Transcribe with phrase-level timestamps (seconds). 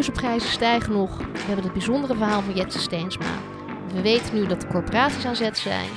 [0.00, 1.16] huizenprijzen stijgen nog.
[1.16, 3.38] We hebben het bijzondere verhaal van Jetse Steensma.
[3.92, 5.88] We weten nu dat de corporaties aan zet zijn.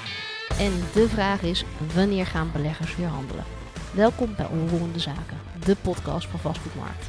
[0.59, 1.63] En de vraag is,
[1.95, 3.43] wanneer gaan beleggers weer handelen?
[3.93, 7.05] Welkom bij Onroerende Zaken, de podcast van Vastgoedmarkt.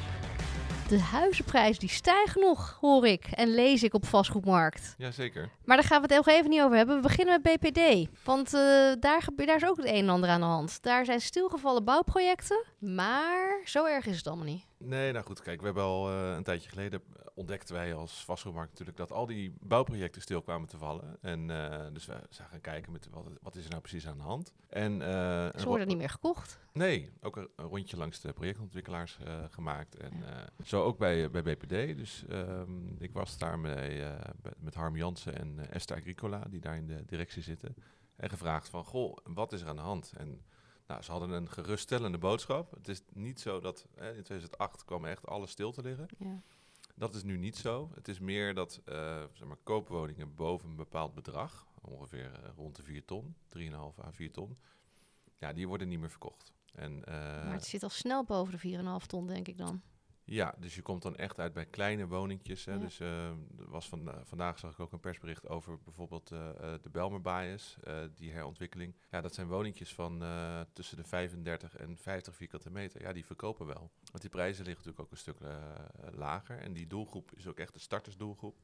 [0.88, 4.94] De huizenprijzen die stijgen nog, hoor ik en lees ik op Vastgoedmarkt.
[4.98, 5.48] Jazeker.
[5.64, 6.96] Maar daar gaan we het nog even niet over hebben.
[6.96, 8.08] We beginnen met BPD.
[8.24, 8.60] Want uh,
[9.00, 10.82] daar, daar is ook het een en ander aan de hand.
[10.82, 12.64] Daar zijn stilgevallen bouwprojecten.
[12.78, 14.64] Maar zo erg is het allemaal niet.
[14.84, 17.02] Nee, nou goed, kijk, we hebben al uh, een tijdje geleden
[17.34, 21.16] ontdekten wij als vastgoedmarkt natuurlijk dat al die bouwprojecten stil kwamen te vallen.
[21.20, 24.16] En uh, dus we zijn gaan kijken met wat, wat is er nou precies aan
[24.16, 24.52] de hand.
[24.68, 26.58] En, uh, Ze worden niet meer gekocht.
[26.72, 29.18] Nee, ook een, rondje langs de projectontwikkelaars
[29.50, 29.96] gemaakt.
[29.96, 30.64] En ja.
[30.64, 31.96] zo ook bij, bij BPD.
[31.96, 34.02] Dus um, ik was daar mee,
[34.58, 37.74] met Harm Jansen en Esther Agricola, die daar in de directie zitten.
[38.16, 40.12] En gevraagd van, goh, wat is er aan de hand?
[40.16, 40.42] En
[40.86, 42.70] nou, ze hadden een geruststellende boodschap.
[42.70, 46.08] Het is niet zo dat in 2008 kwam echt alles stil te liggen.
[46.18, 46.42] Ja.
[46.94, 47.90] Dat is nu niet zo.
[47.94, 48.94] Het is meer dat uh,
[49.32, 53.72] zeg maar, koopwoningen boven een bepaald bedrag, ongeveer uh, rond de 4 ton, 3,5
[54.04, 54.58] à 4 ton,
[55.38, 56.52] ja, die worden niet meer verkocht.
[56.72, 59.82] En, uh, maar het zit al snel boven de 4,5 ton, denk ik dan.
[60.26, 62.64] Ja, dus je komt dan echt uit bij kleine woningjes.
[62.64, 62.72] Hè.
[62.72, 62.78] Ja.
[62.78, 66.38] Dus uh, was van, uh, vandaag zag ik ook een persbericht over bijvoorbeeld uh,
[66.82, 67.76] de Belmer Bias,
[68.14, 68.94] die herontwikkeling.
[69.10, 70.24] Ja, dat zijn woningjes van
[70.72, 73.02] tussen de 35 en 50 vierkante meter.
[73.02, 73.90] Ja, die verkopen wel.
[74.04, 75.38] Want die prijzen liggen natuurlijk ook een stuk
[76.12, 76.58] lager.
[76.58, 78.56] En die doelgroep is ook echt de startersdoelgroep.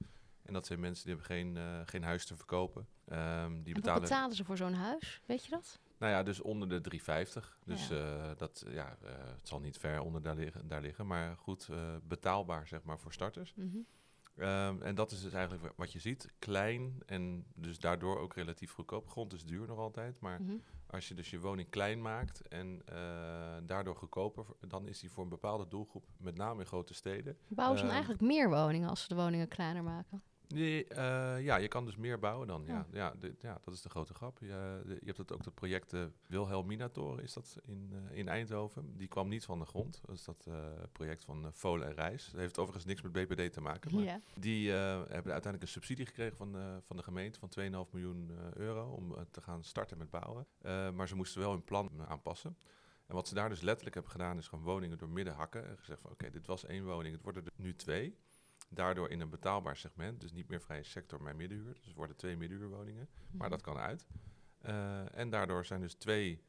[0.42, 2.86] En dat zijn mensen die hebben geen, geen huis te verkopen.
[3.08, 4.00] Um, die en betalen...
[4.00, 5.20] wat betalen ze voor zo'n huis?
[5.26, 5.78] Weet je dat?
[6.00, 7.58] Nou ja, dus onder de 350.
[7.64, 7.96] Dus ja.
[7.96, 11.68] Uh, dat, ja, uh, het zal niet ver onder daar liggen, daar liggen maar goed
[11.70, 13.54] uh, betaalbaar, zeg maar, voor starters.
[13.54, 14.46] Mm -hmm.
[14.46, 16.32] um, en dat is dus eigenlijk wat je ziet.
[16.38, 19.08] Klein en dus daardoor ook relatief goedkoop.
[19.08, 20.62] Grond is duur nog altijd, maar mm -hmm.
[20.86, 22.82] als je dus je woning klein maakt en
[23.66, 27.38] daardoor goedkoper, dan is die voor een bepaalde doelgroep, met name in grote steden.
[27.48, 30.22] Bouwen ze dan eigenlijk meer woningen als ze de woningen kleiner maken?
[30.54, 30.96] Nee, uh,
[31.44, 32.64] ja, je kan dus meer bouwen dan.
[32.66, 32.86] Ja, ja.
[32.92, 34.38] Ja, de, ja dat is de grote grap.
[34.38, 38.28] Je, de, je hebt het ook het project uh, Wilhelminatoren, is dat in, uh, in
[38.28, 38.96] Eindhoven.
[38.96, 40.00] Die kwam niet van de grond.
[40.06, 40.48] Dat is dat
[40.92, 42.30] project van Volen en Rijs.
[42.30, 43.94] Dat heeft overigens niks met BPD te maken.
[43.94, 44.20] Maar ja.
[44.34, 47.50] Die hebben uiteindelijk een subsidie gekregen van, van de gemeente van
[47.86, 50.46] 2,5 miljoen euro om te gaan starten met bouwen.
[50.94, 52.56] maar ze moesten wel hun plan aanpassen.
[53.10, 55.68] En wat ze daar dus letterlijk hebben gedaan, is gewoon woningen door midden hakken.
[55.68, 58.16] En gezegd van oké, okay, dit was één woning, het worden er nu twee.
[58.72, 61.74] Daardoor in een betaalbaar segment, dus niet meer vrije sector, maar middenhuur.
[61.74, 64.06] Dus het worden twee middenhuurwoningen, maar dat kan uit.
[64.66, 66.42] Uh, en daardoor zijn dus twee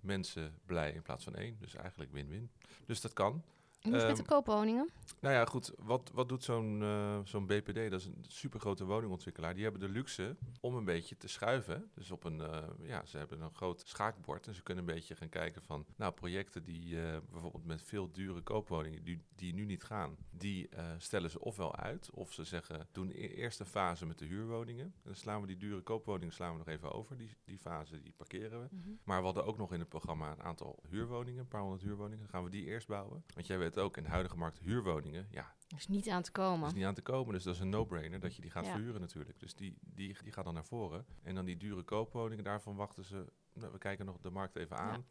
[0.00, 1.58] mensen blij in plaats van één.
[1.58, 2.50] Dus eigenlijk win-win.
[2.84, 3.44] Dus dat kan.
[3.80, 4.90] En hoe is met de koopwoningen?
[5.20, 5.72] Nou ja, goed.
[5.78, 7.90] Wat, wat doet zo'n uh, zo'n BPD?
[7.90, 9.54] Dat is een supergrote woningontwikkelaar.
[9.54, 11.90] Die hebben de luxe om een beetje te schuiven.
[11.94, 14.46] Dus op een, uh, ja, ze hebben een groot schaakbord.
[14.46, 18.12] En ze kunnen een beetje gaan kijken van, nou, projecten die uh, bijvoorbeeld met veel
[18.12, 22.10] dure koopwoningen, die, die nu niet gaan, die stellen ze ofwel uit.
[22.10, 24.84] Of ze zeggen, doen de eerste fase met de huurwoningen.
[24.84, 27.16] En dan slaan we die dure koopwoningen slaan we nog even over.
[27.16, 28.68] Die, die fase, die parkeren we.
[28.70, 28.90] Mhm.
[29.04, 32.18] Maar we hadden ook nog in het programma een aantal huurwoningen, een paar honderd huurwoningen.
[32.18, 33.24] Dan gaan we die eerst bouwen.
[33.34, 35.54] Want jij weet ook in de huidige markt huurwoningen, ja.
[35.76, 36.66] is niet aan te komen.
[36.66, 38.70] is niet aan te komen, dus dat is een no-brainer dat je die gaat Ja.
[38.70, 39.40] verhuren natuurlijk.
[39.40, 41.06] Dus die, die, die gaat dan naar voren.
[41.22, 44.78] En dan die dure koopwoningen, daarvan wachten ze, nou, we kijken nog de markt even
[44.78, 45.06] aan.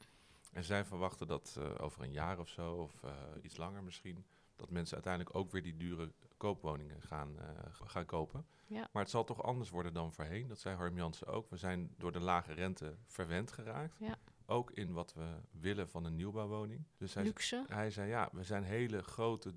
[0.52, 3.12] En zij verwachten dat eh, over een jaar of zo, of eh,
[3.42, 8.46] iets langer misschien, dat mensen uiteindelijk ook weer die dure koopwoningen gaan, eh, gaan kopen.
[8.68, 8.88] Ja.
[8.92, 11.50] Maar het zal toch anders worden dan voorheen, dat zei Harm Jansen ook.
[11.50, 13.98] We zijn door de lage rente verwend geraakt.
[14.00, 14.16] Ja.
[14.46, 16.84] Ook in wat we willen van een nieuwbouwwoning.
[16.98, 17.66] Dus hij, Luxe.
[17.68, 19.54] hij zei, ja, we zijn hele grote,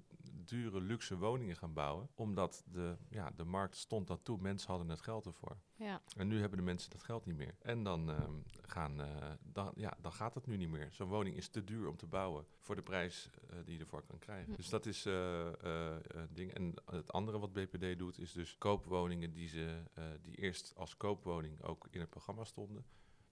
[0.49, 2.09] dure, luxe woningen gaan bouwen.
[2.15, 4.39] Omdat de, ja, de markt stond dat toe.
[4.41, 5.57] Mensen hadden het geld ervoor.
[5.75, 6.03] Ja.
[6.17, 7.55] En nu hebben de mensen dat geld niet meer.
[7.59, 8.33] En dan, ehm,
[8.63, 10.89] gaan, eh, dan, ja, dan gaat het nu niet meer.
[10.93, 14.03] Zo'n woning is te duur om te bouwen voor de prijs eh, die je ervoor
[14.03, 14.51] kan krijgen.
[14.51, 14.57] Hm.
[14.57, 15.97] Dus dat is eh eh,
[16.31, 16.53] ding.
[16.53, 19.83] En het andere wat BPD doet, is dus koopwoningen die ze
[20.23, 22.85] die eerst als koopwoning ook in het programma stonden,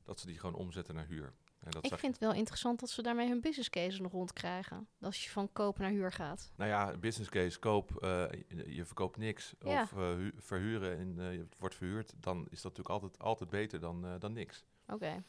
[0.03, 1.35] dat ze die gewoon omzetten naar huur.
[1.67, 4.89] En dat Ik vind het wel interessant dat ze daarmee hun business case nog rondkrijgen.
[5.01, 6.53] Als je van koop naar huur gaat.
[6.57, 9.55] Nou ja, business case, koop, eh, je, je verkoopt niks.
[9.59, 9.83] Ja.
[9.83, 13.51] Of eh, hu- verhuren en eh, het wordt verhuurd, dan is dat natuurlijk altijd, altijd
[13.51, 14.65] beter dan, dan niks.
[14.87, 15.23] Oké.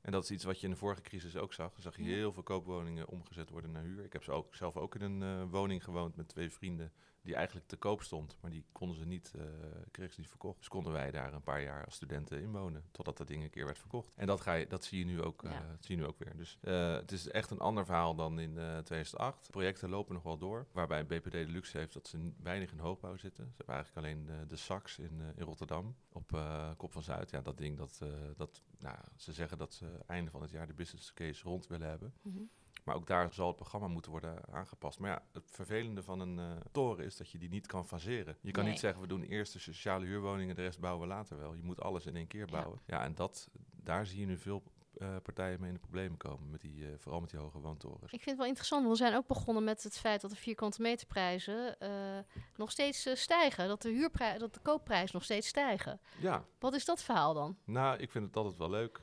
[0.00, 1.72] En dat is iets wat je in de vorige crisis ook zag.
[1.72, 2.08] Dan zag je Ja.
[2.08, 4.04] heel veel koopwoningen omgezet worden naar huur.
[4.04, 6.92] Ik heb ze ook, zelf ook in een woning gewoond met twee vrienden
[7.24, 8.36] die eigenlijk te koop stond.
[8.40, 9.42] Maar die konden ze niet, eh
[9.90, 10.58] kregen ze niet verkocht.
[10.58, 12.84] Dus konden wij daar een paar jaar als studenten in wonen.
[12.90, 14.12] Totdat dat ding een keer werd verkocht.
[14.16, 16.18] En dat, ga je, dat zie, je nu ook, eh, dat zie je nu ook
[16.18, 16.36] weer.
[16.36, 19.50] Dus eh, het is echt een ander verhaal dan in eh 2008.
[19.50, 20.66] Projecten lopen nog wel door.
[20.72, 23.44] Waarbij BPD de luxe heeft dat ze weinig in hoogbouw zitten.
[23.44, 25.96] Ze hebben eigenlijk alleen de, de Sax in, in Rotterdam.
[26.12, 26.42] Op
[26.76, 27.30] Kop van Zuid.
[27.30, 28.00] Ja, dat ding, dat,
[28.36, 31.88] dat, nou, ze zeggen dat ze einde van het jaar de business case rond willen
[31.88, 32.14] hebben.
[32.22, 32.42] Mhm.
[32.84, 34.98] Maar ook daar zal het programma moeten worden aangepast.
[34.98, 38.36] Maar ja, het vervelende van een uh, toren is dat je die niet kan faseren.
[38.40, 38.72] Je kan Nee.
[38.72, 41.54] niet zeggen, we doen eerst de sociale huurwoningen, de rest bouwen we later wel.
[41.54, 42.52] Je moet alles in één keer Ja.
[42.52, 42.80] bouwen.
[42.86, 44.62] Ja, en dat, daar zie je nu veel
[44.98, 46.50] eh, partijen mee in de problemen komen.
[46.50, 48.02] Met die, eh, vooral met die hoge woontorens.
[48.02, 50.36] Ik vind het wel interessant, want we zijn ook begonnen met het feit dat de
[50.36, 51.90] vierkante meterprijzen eh,
[52.56, 53.68] nog steeds stijgen.
[53.68, 56.00] Dat de, huurprij dat de koopprijs nog steeds stijgen.
[56.18, 57.56] Ja, Wat is dat verhaal dan?
[57.64, 59.00] Nou, ik vind het altijd wel leuk.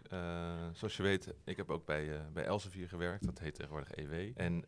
[0.73, 3.25] Zoals je weet, ik heb ook bij, bij Elsevier gewerkt.
[3.25, 4.31] Dat heet tegenwoordig EW.
[4.35, 4.63] En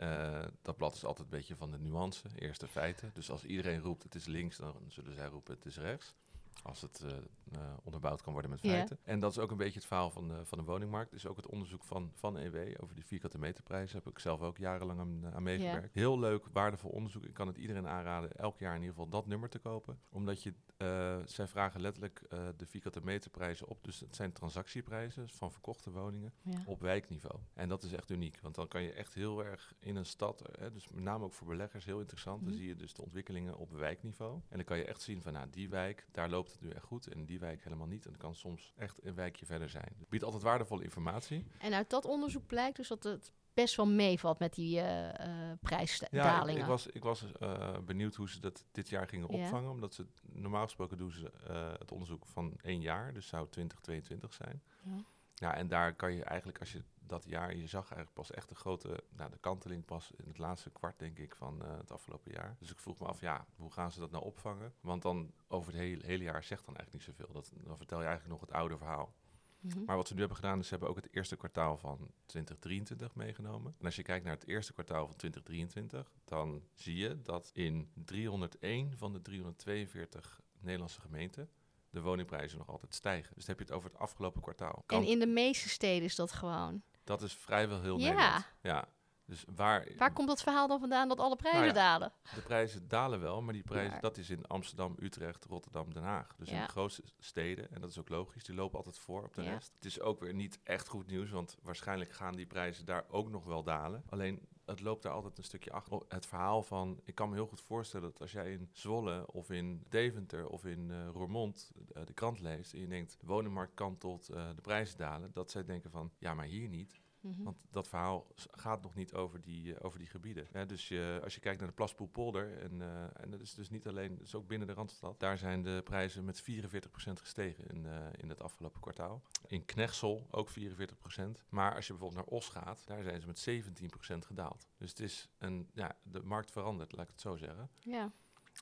[0.61, 3.11] dat blad is altijd een beetje van de nuance, eerste feiten.
[3.13, 6.15] Dus als iedereen roept het is links, dan zullen zij roepen het is rechts.
[6.63, 7.17] Als het eh,
[7.51, 8.69] eh, onderbouwd kan worden met Ja.
[8.71, 8.97] feiten.
[9.03, 11.11] En dat is ook een beetje het verhaal van de, van de woningmarkt.
[11.11, 13.97] Dus ook het onderzoek van, van EW over die vierkante meterprijzen.
[13.97, 15.93] Heb ik zelf ook jarenlang aan, aan meegewerkt.
[15.93, 17.23] Heel leuk, waardevol onderzoek.
[17.23, 19.99] Ik kan het iedereen aanraden elk jaar in ieder geval dat nummer te kopen.
[20.09, 23.83] Omdat je, eh, zij vragen letterlijk eh, de vierkante meterprijzen op.
[23.83, 26.61] Dus het zijn transactieprijzen van verkochte woningen Ja.
[26.65, 27.39] op wijkniveau.
[27.53, 30.41] En dat is echt uniek, want dan kan je echt heel erg in een stad,
[30.41, 32.57] eh, hè, dus met name ook voor beleggers heel interessant, dan Mhm.
[32.59, 34.33] zie je dus de ontwikkelingen op wijkniveau.
[34.49, 36.83] En dan kan je echt zien van, nou, die wijk, daar loopt het nu echt
[36.85, 38.05] goed en die wijk helemaal niet.
[38.05, 39.95] En dat kan soms echt een wijkje verder zijn.
[39.99, 41.45] Het biedt altijd waardevolle informatie.
[41.59, 45.17] En uit dat onderzoek blijkt dus dat het best wel meevalt met die eh eh
[45.19, 46.61] Ja, ik, prijsdalingen.
[46.61, 49.43] ik was, ik was eh, benieuwd hoe ze dat dit jaar gingen Ja.
[49.43, 51.31] opvangen, omdat ze normaal gesproken doen ze
[51.79, 54.63] het onderzoek van één jaar, dus zou 2022 zijn.
[54.83, 55.03] Ja.
[55.35, 58.49] Ja, en daar kan je eigenlijk, als je dat jaar, je zag eigenlijk pas echt
[58.49, 61.91] de grote, nou, de kanteling pas in het laatste kwart, denk ik, van eh, het
[61.91, 62.55] afgelopen jaar.
[62.59, 64.73] Dus ik vroeg me af, ja, hoe gaan ze dat nou opvangen?
[64.81, 67.33] Want dan over het hele, hele jaar zegt dan eigenlijk niet zoveel.
[67.33, 69.13] Dat, dan vertel je eigenlijk nog het oude verhaal.
[69.59, 69.83] Mhm.
[69.83, 73.15] Maar wat ze nu hebben gedaan, is ze hebben ook het eerste kwartaal van 2023
[73.15, 73.75] meegenomen.
[73.79, 77.91] En als je kijkt naar het eerste kwartaal van 2023, dan zie je dat in
[77.93, 81.49] 301 van de 342 Nederlandse gemeenten
[81.89, 83.35] de woningprijzen nog altijd stijgen.
[83.35, 84.83] Dus dan heb je het over het afgelopen kwartaal.
[84.85, 86.83] Kan- En in de meeste steden is dat gewoon.
[87.03, 88.05] Dat is vrijwel heel Ja.
[88.09, 88.45] Nederland.
[88.61, 88.85] Ja.
[89.25, 92.11] Dus waar, Waar komt dat verhaal dan vandaan dat alle prijzen Nou ja, dalen?
[92.35, 96.35] de prijzen dalen wel, maar die prijzen, dat is in Amsterdam, Utrecht, Rotterdam, Den Haag.
[96.35, 99.33] Dus in de grootste steden, en dat is ook logisch, die lopen altijd voor op
[99.33, 99.71] de rest.
[99.75, 103.29] Het is ook weer niet echt goed nieuws, want waarschijnlijk gaan die prijzen daar ook
[103.29, 104.03] nog wel dalen.
[104.09, 105.93] Alleen, het loopt daar altijd een stukje achter.
[105.93, 109.31] Oh, Het verhaal van, ik kan me heel goed voorstellen dat als jij in Zwolle
[109.31, 113.27] of in Deventer of in eh, Roermond eh, de krant leest en je denkt, de
[113.27, 117.01] woningmarkt kantelt, eh de prijzen dalen, dat zij denken van, ja, maar hier niet.
[117.23, 117.43] Mhm.
[117.43, 120.47] Want dat verhaal gaat nog niet over die, eh, over die gebieden.
[120.53, 123.69] Ja, dus je, als je kijkt naar de Plaspoelpolder, en, eh, en dat is dus
[123.69, 127.67] niet alleen, dat is ook binnen de Randstad, daar zijn de prijzen met 44% gestegen
[127.67, 129.21] in, eh, in het afgelopen kwartaal.
[129.47, 131.43] In Knechtsel ook 44%.
[131.49, 134.67] Maar als je bijvoorbeeld naar Os gaat, daar zijn ze met 17% gedaald.
[134.77, 137.69] Dus het is een, ja, de markt verandert, laat ik het zo zeggen.
[137.79, 138.11] Ja.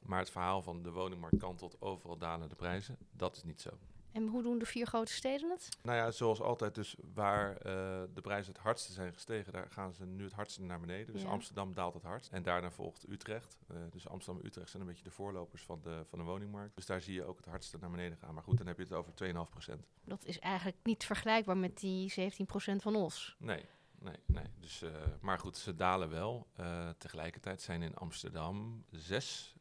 [0.06, 3.80] Maar het verhaal van de woningmarkt kantelt overal dalen de prijzen, dat is niet zo.
[4.12, 5.70] En hoe doen de vier grote steden het?
[5.84, 7.64] Nou ja, zoals altijd, dus waar eh,
[8.14, 11.14] de prijzen het hardste zijn gestegen, daar gaan ze nu het hardste naar beneden.
[11.14, 11.30] Dus Ja.
[11.30, 12.32] Amsterdam daalt het hardst.
[12.32, 13.58] En daarna volgt Utrecht.
[13.68, 16.76] Eh, dus Amsterdam en Utrecht zijn een beetje de voorlopers van de, van de woningmarkt.
[16.76, 18.34] Dus daar zie je ook het hardste naar beneden gaan.
[18.34, 19.88] Maar goed, dan heb je het over 2,5 procent.
[20.04, 23.36] Dat is eigenlijk niet vergelijkbaar met die 17% van ons.
[23.40, 23.66] Nee,
[24.00, 24.46] nee, nee.
[24.60, 24.92] Dus, eh,
[25.22, 26.48] maar goed, ze dalen wel.
[26.98, 29.56] Tegelijkertijd zijn in Amsterdam zes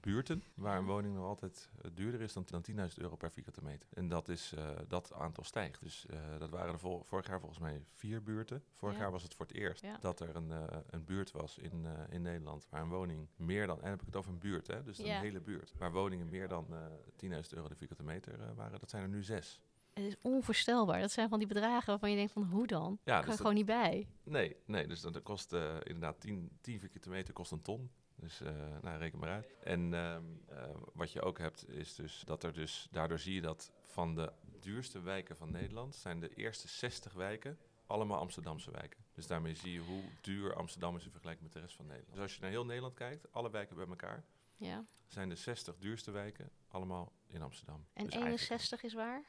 [0.00, 3.62] buurten waar een woning nog altijd eh, duurder is dan, dan 10.000 euro per vierkante
[3.62, 3.88] meter.
[3.92, 5.80] En dat, is, eh, dat aantal stijgt.
[5.82, 8.62] Dus eh, dat waren er vol- vorig jaar volgens mij vier buurten.
[8.74, 9.00] Vorig Ja.
[9.00, 9.96] jaar was het voor het eerst Ja.
[10.00, 13.66] dat er een, eh, een buurt was in, eh, in Nederland waar een woning meer
[13.66, 15.04] dan, en dan heb ik het over een buurt, hè, dus Ja.
[15.16, 16.78] een hele buurt, waar woningen meer dan eh
[17.16, 18.80] 10.000 euro de vierkante meter eh, waren.
[18.80, 19.60] Dat zijn er nu zes.
[19.94, 21.00] Het is onvoorstelbaar.
[21.00, 22.98] Dat zijn van die bedragen waarvan je denkt van hoe dan?
[23.04, 24.06] Ja, ik kan dus er gewoon niet bij.
[24.22, 27.90] Nee, nee dus dat, kost eh, inderdaad 10, 10 vierkante meter kost een ton.
[28.16, 29.54] Dus eh, nou, reken maar uit.
[29.62, 33.40] En ehm, eh, wat je ook hebt, is dus dat er dus, daardoor zie je
[33.40, 39.04] dat van de duurste wijken van Nederland zijn de eerste 60 wijken allemaal Amsterdamse wijken.
[39.12, 42.12] Dus daarmee zie je hoe duur Amsterdam is in vergelijking met de rest van Nederland.
[42.14, 44.24] Dus als je naar heel Nederland kijkt, alle wijken bij elkaar,
[44.56, 44.84] Ja.
[45.06, 47.76] zijn de 60 duurste wijken allemaal in Amsterdam.
[47.92, 49.24] En Dus eigenlijk- 61 is waar?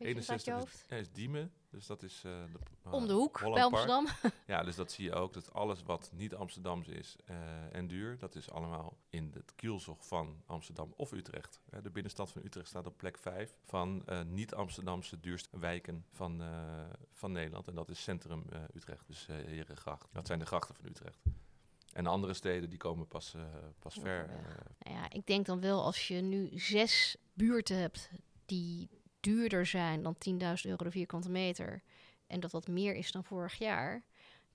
[0.00, 0.84] Weet je dat uit je 61 hoofd?
[0.88, 3.90] is, is Diemen, dus dat is eh, de, eh, Om de hoek Holland bij Park.
[3.90, 4.32] Amsterdam.
[4.46, 8.18] Ja, dus dat zie je ook, dat alles wat niet Amsterdams is eh, en duur,
[8.18, 11.60] dat is allemaal in het kielzog van Amsterdam of Utrecht.
[11.82, 16.42] De binnenstad van Utrecht staat op plek 5 van niet-Amsterdamse duurste wijken van,
[17.12, 17.68] van Nederland.
[17.68, 20.08] En dat is Centrum Utrecht, dus Herengracht.
[20.12, 21.22] Dat zijn de grachten van Utrecht.
[21.92, 23.36] En de andere steden die komen pas,
[23.78, 24.28] pas Ja, ver.
[24.78, 28.10] Nou ja, ik denk dan wel als je nu zes buurten hebt
[28.44, 31.82] die duurder zijn dan 10.000 euro de vierkante meter.
[32.26, 33.90] En dat dat meer is dan vorig jaar.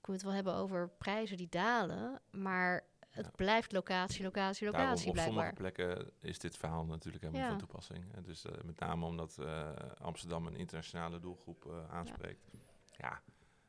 [0.00, 2.20] we het wel hebben over prijzen die dalen.
[2.30, 3.30] Maar het Ja.
[3.36, 5.34] blijft locatie, locatie, Daarom, locatie op blijkbaar.
[5.54, 7.48] sommige plekken is dit verhaal natuurlijk helemaal Ja.
[7.50, 8.04] van toepassing.
[8.14, 8.22] hè.
[8.22, 9.70] Dus eh, met name omdat eh,
[10.00, 12.50] Amsterdam een internationale doelgroep eh, aanspreekt.
[12.96, 13.22] Ja.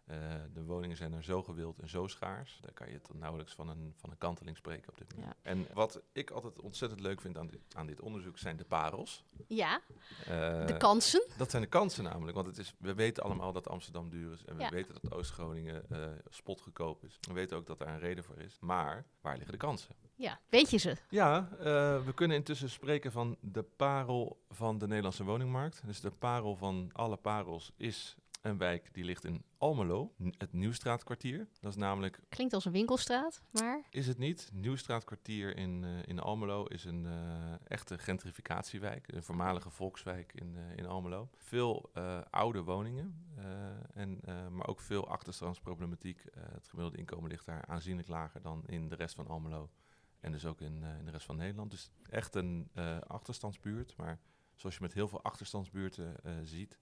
[0.07, 0.17] Eh,
[0.53, 2.59] de woningen zijn er zo gewild en zo schaars.
[2.61, 5.35] Daar kan je toch nauwelijks van een, van een kanteling spreken op dit moment.
[5.41, 9.23] En wat ik altijd ontzettend leuk vind aan dit, aan dit onderzoek zijn de parels.
[9.47, 9.81] Ja,
[10.27, 11.27] Eh, de kansen.
[11.37, 12.35] dat zijn de kansen namelijk.
[12.35, 14.43] Want het is, we weten allemaal dat Amsterdam duur is.
[14.45, 14.69] En we Ja.
[14.69, 17.17] weten dat Oost-Groningen eh spotgoedkoop is.
[17.21, 18.57] We weten ook dat daar een reden voor is.
[18.59, 19.95] Maar waar liggen de kansen?
[20.15, 20.95] Ja, weet je ze?
[21.09, 25.81] Ja, eh, we kunnen intussen spreken van de parel van de Nederlandse woningmarkt.
[25.85, 28.15] Dus de parel van alle parels is
[28.47, 31.47] een wijk die ligt in Almelo, het Nieuwstraatkwartier.
[31.59, 34.49] Dat is namelijk, Klinkt als een winkelstraat, maar is het niet?
[34.53, 40.77] Nieuwstraatkwartier in, eh, in Almelo is een eh, echte gentrificatiewijk, een voormalige volkswijk in, eh,
[40.77, 41.29] in Almelo.
[41.35, 41.89] Veel
[42.29, 43.25] oude woningen,
[43.93, 44.19] en,
[44.51, 46.23] maar ook veel achterstandsproblematiek.
[46.39, 49.69] Het gemiddelde inkomen ligt daar aanzienlijk lager dan in de rest van Almelo.
[50.19, 51.71] En dus ook in, in de rest van Nederland.
[51.71, 52.71] Dus echt een
[53.07, 53.97] achterstandsbuurt.
[53.97, 54.19] Maar
[54.55, 56.77] zoals je met heel veel achterstandsbuurten ziet.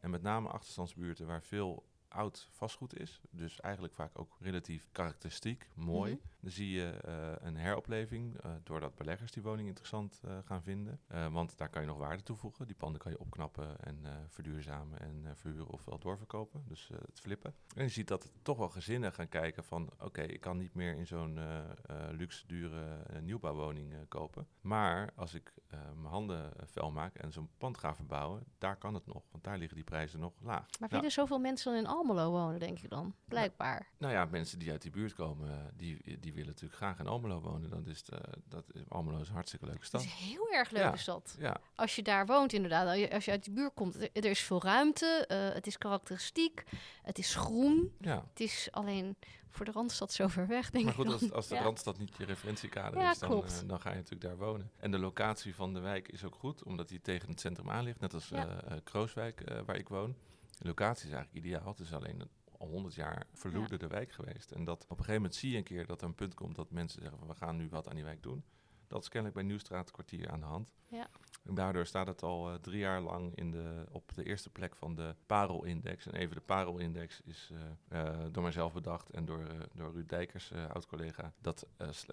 [0.00, 3.20] En met name achterstandsbuurten waar veel oud vastgoed is.
[3.30, 6.12] Dus eigenlijk vaak ook relatief karakteristiek, mooi.
[6.12, 6.20] Mhm.
[6.40, 11.00] Dan zie je eh, een heropleving eh, doordat beleggers die woning interessant eh, gaan vinden.
[11.06, 12.66] Eh, want daar kan je nog waarde toevoegen.
[12.66, 16.64] Die panden kan je opknappen en eh, verduurzamen en eh, verhuren ofwel doorverkopen.
[16.66, 17.54] Dus eh, het flippen.
[17.74, 19.90] En je ziet dat toch wel gezinnen gaan kijken van...
[19.98, 21.66] oké, ik kan niet meer in zo'n eh, eh,
[22.10, 24.46] luxe, dure nieuwbouwwoning eh, kopen.
[24.60, 28.44] Maar als ik eh, mijn handen vuil maak en zo'n pand ga verbouwen...
[28.58, 30.60] daar kan het nog, want daar liggen die prijzen nog laag.
[30.60, 33.14] Maar Nou, willen zoveel mensen dan in Almelo wonen, denk ik dan?
[33.24, 33.88] Blijkbaar.
[33.98, 37.06] nou ja, mensen die uit die buurt komen, eh, die, die willen natuurlijk graag in
[37.06, 37.70] Almelo wonen.
[37.70, 40.00] Dat is de, dat, Almelo is een hartstikke leuke Het stad.
[40.02, 40.96] is een heel erg leuke Ja.
[40.96, 41.36] stad.
[41.38, 43.10] Ja, Als je daar woont, inderdaad.
[43.12, 45.24] als je- uit die buurt komt, er, er is veel ruimte.
[45.28, 46.64] eh, het is karakteristiek.
[47.02, 47.92] Het is groen.
[48.00, 48.24] ja.
[48.30, 49.16] Het is alleen
[49.50, 51.20] voor de Randstad zo ver weg, denk Maar ik goed, dan.
[51.20, 51.62] als, als de Ja.
[51.62, 54.70] Randstad niet je referentiekader Ja, is, dan, eh, dan ga je natuurlijk daar wonen.
[54.76, 57.84] En de locatie van de wijk is ook goed, omdat die tegen het centrum aan
[57.84, 58.00] ligt.
[58.00, 58.46] Net als Ja.
[58.48, 60.14] eh, eh, Krooswijk, eh, waar ik woon.
[60.58, 61.68] De locatie is eigenlijk ideaal.
[61.68, 64.50] Het is alleen een al honderd jaar verloederde wijk geweest.
[64.50, 66.56] En dat op een gegeven moment zie je een keer dat er een punt komt
[66.56, 68.44] dat mensen zeggen van we gaan nu wat aan die wijk doen.
[68.86, 70.72] Dat is kennelijk bij Nieuwstraat kwartier aan de hand.
[70.88, 71.08] Ja.
[71.44, 74.76] En daardoor staat het al eh, drie jaar lang in de, op de eerste plek
[74.76, 76.06] van de Parel-index.
[76.06, 77.50] En even de Parel-index is
[77.88, 81.32] eh, eh, door mijzelf bedacht en door, door Ruud Dijkers, oud-collega.
[81.40, 82.06] Dat is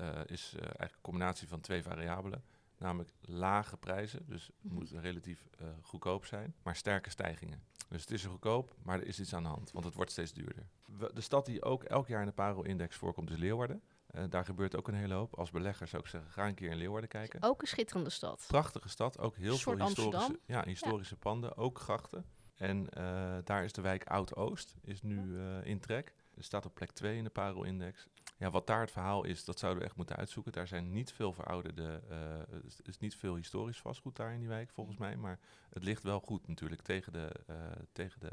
[0.56, 2.44] eigenlijk een combinatie van twee variabelen.
[2.86, 4.74] Namelijk lage prijzen, dus het Mhm.
[4.74, 7.64] moet relatief eh, goedkoop zijn, maar sterke stijgingen.
[7.90, 10.34] Dus het is goedkoop, maar er is iets aan de hand, want het wordt steeds
[10.34, 10.68] duurder.
[10.98, 13.82] We- De stad die ook elk jaar in de Parel-index voorkomt is Leeuwarden.
[14.08, 15.34] Eh, daar gebeurt ook een hele hoop.
[15.36, 17.42] Als belegger zou ik zeggen, ga een keer in Leeuwarden kijken.
[17.44, 18.46] Ook een schitterende stad.
[18.48, 20.38] Prachtige stad, ook heel veel historische, Amsterdam.
[20.46, 22.26] ja, historische panden, ook grachten.
[22.56, 26.14] En eh, daar is de wijk Oud-Oost, is nu eh, in trek.
[26.36, 28.08] Er staat op plek 2 in de Parel-index.
[28.38, 30.52] Ja, wat daar het verhaal is, dat zouden we echt moeten uitzoeken.
[30.52, 32.02] Daar zijn niet veel verouderde,
[32.50, 35.16] er is- is niet veel historisch vastgoed daar in die wijk, volgens mij.
[35.18, 35.40] Maar
[35.70, 37.56] het ligt wel goed natuurlijk tegen de, eh,
[37.92, 38.32] tegen de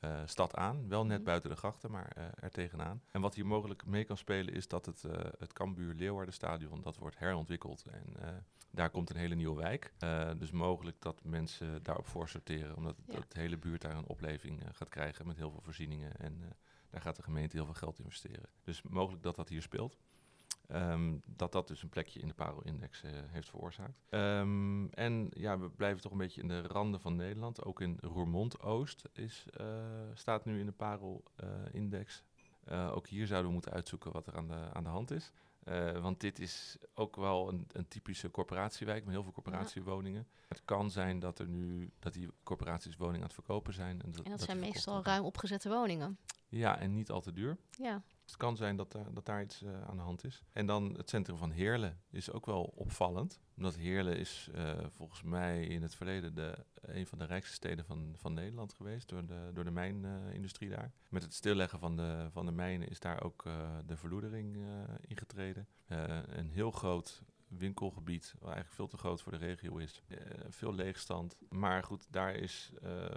[0.00, 0.88] eh, stad aan.
[0.88, 1.26] Wel net Mhm.
[1.26, 3.02] buiten de grachten, maar er tegenaan.
[3.10, 6.80] En wat hier mogelijk mee kan spelen is dat het, eh het Cambuur Leeuwarden stadion,
[6.80, 7.84] dat wordt herontwikkeld.
[7.90, 8.04] En
[8.70, 9.92] daar komt een hele nieuwe wijk.
[10.38, 13.40] Dus mogelijk dat mensen daarop voor sorteren, omdat het, Ja.
[13.40, 16.16] hele buurt daar een opleving gaat krijgen met heel veel voorzieningen.
[16.16, 16.42] En
[16.92, 18.48] daar gaat de gemeente heel veel geld investeren.
[18.62, 19.96] Dus mogelijk dat dat hier speelt.
[20.68, 24.02] Ehm, dat dat dus een plekje in de Parel-index eh, heeft veroorzaakt.
[24.08, 27.64] Ehm, en ja, we blijven toch een beetje in de randen van Nederland.
[27.64, 29.66] Ook in Roermond-Oost is, eh,
[30.14, 32.22] staat nu in de Parel-index.
[32.64, 35.32] Eh, ook hier zouden we moeten uitzoeken wat er aan de, aan de hand is.
[35.64, 40.26] Eh, want dit is ook wel een, een typische corporatiewijk met heel veel corporatiewoningen.
[40.48, 44.02] Het kan zijn dat er nu dat die corporaties woningen aan het verkopen zijn.
[44.02, 46.18] En dat, En dat, die zijn meestal ruim opgezette woningen.
[46.48, 47.56] Ja, en niet al te duur.
[47.70, 48.02] Ja,
[48.32, 50.42] het kan zijn dat, daar- dat daar iets eh, aan de hand is.
[50.52, 53.40] En dan het centrum van Heerlen is ook wel opvallend.
[53.56, 57.84] Omdat Heerlen is eh, volgens mij in het verleden de, een van de rijkste steden
[57.84, 59.08] van, van Nederland geweest.
[59.08, 60.92] Door de, door de mijnindustrie daar.
[61.10, 64.56] Met het stilleggen van de, van de mijnen is daar ook eh, de verloedering
[65.00, 65.66] ingetreden.
[65.86, 70.02] Een heel groot winkelgebied, wat eigenlijk veel te groot voor de regio is.
[70.48, 71.36] Veel leegstand.
[71.48, 72.72] Maar goed, daar is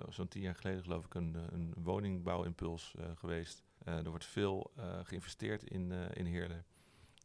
[0.09, 3.63] zo'n tien jaar geleden geloof ik een, een woningbouwimpuls geweest.
[3.85, 6.65] Eh, er wordt veel eh, geïnvesteerd in, eh, in Heerlen.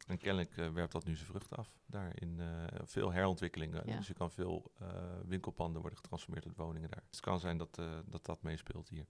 [0.07, 1.69] En kennelijk werpt dat nu zijn vrucht af.
[1.85, 3.81] Daar in eh, veel herontwikkelingen.
[3.85, 3.97] Ja.
[3.97, 4.71] Dus je kan veel
[5.25, 7.03] winkelpanden worden getransformeerd tot woningen daar.
[7.09, 9.05] Dus het kan zijn dat dat, dat meespeelt hier.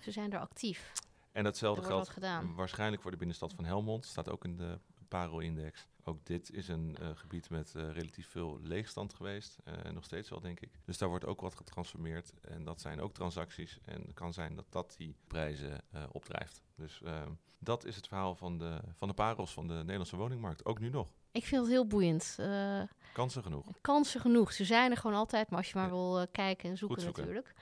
[0.00, 0.92] ze zijn er actief.
[1.32, 2.18] En datzelfde geldt
[2.54, 4.04] waarschijnlijk voor de binnenstad van Helmond.
[4.04, 5.88] Staat ook in de Parel-index.
[6.06, 9.56] Ook dit is een eh, gebied met eh, relatief veel leegstand geweest.
[9.64, 10.70] eh, En nog steeds wel, denk ik.
[10.84, 12.32] Dus daar wordt ook wat getransformeerd.
[12.40, 13.78] En dat zijn ook transacties.
[13.84, 16.62] En het kan zijn dat dat die prijzen eh, opdrijft.
[16.76, 20.64] Dus ehm, dat is het verhaal van de, van de parels van de Nederlandse woningmarkt.
[20.64, 21.12] Ook nu nog.
[21.32, 22.36] Ik vind het heel boeiend.
[22.38, 22.82] Eh,
[23.12, 23.66] Kansen genoeg.
[23.80, 24.52] kansen genoeg.
[24.52, 25.92] Ze zijn er gewoon altijd, maar als je maar Ja.
[25.92, 27.22] wil eh, kijken en zoeken zoeken.
[27.22, 27.54] natuurlijk.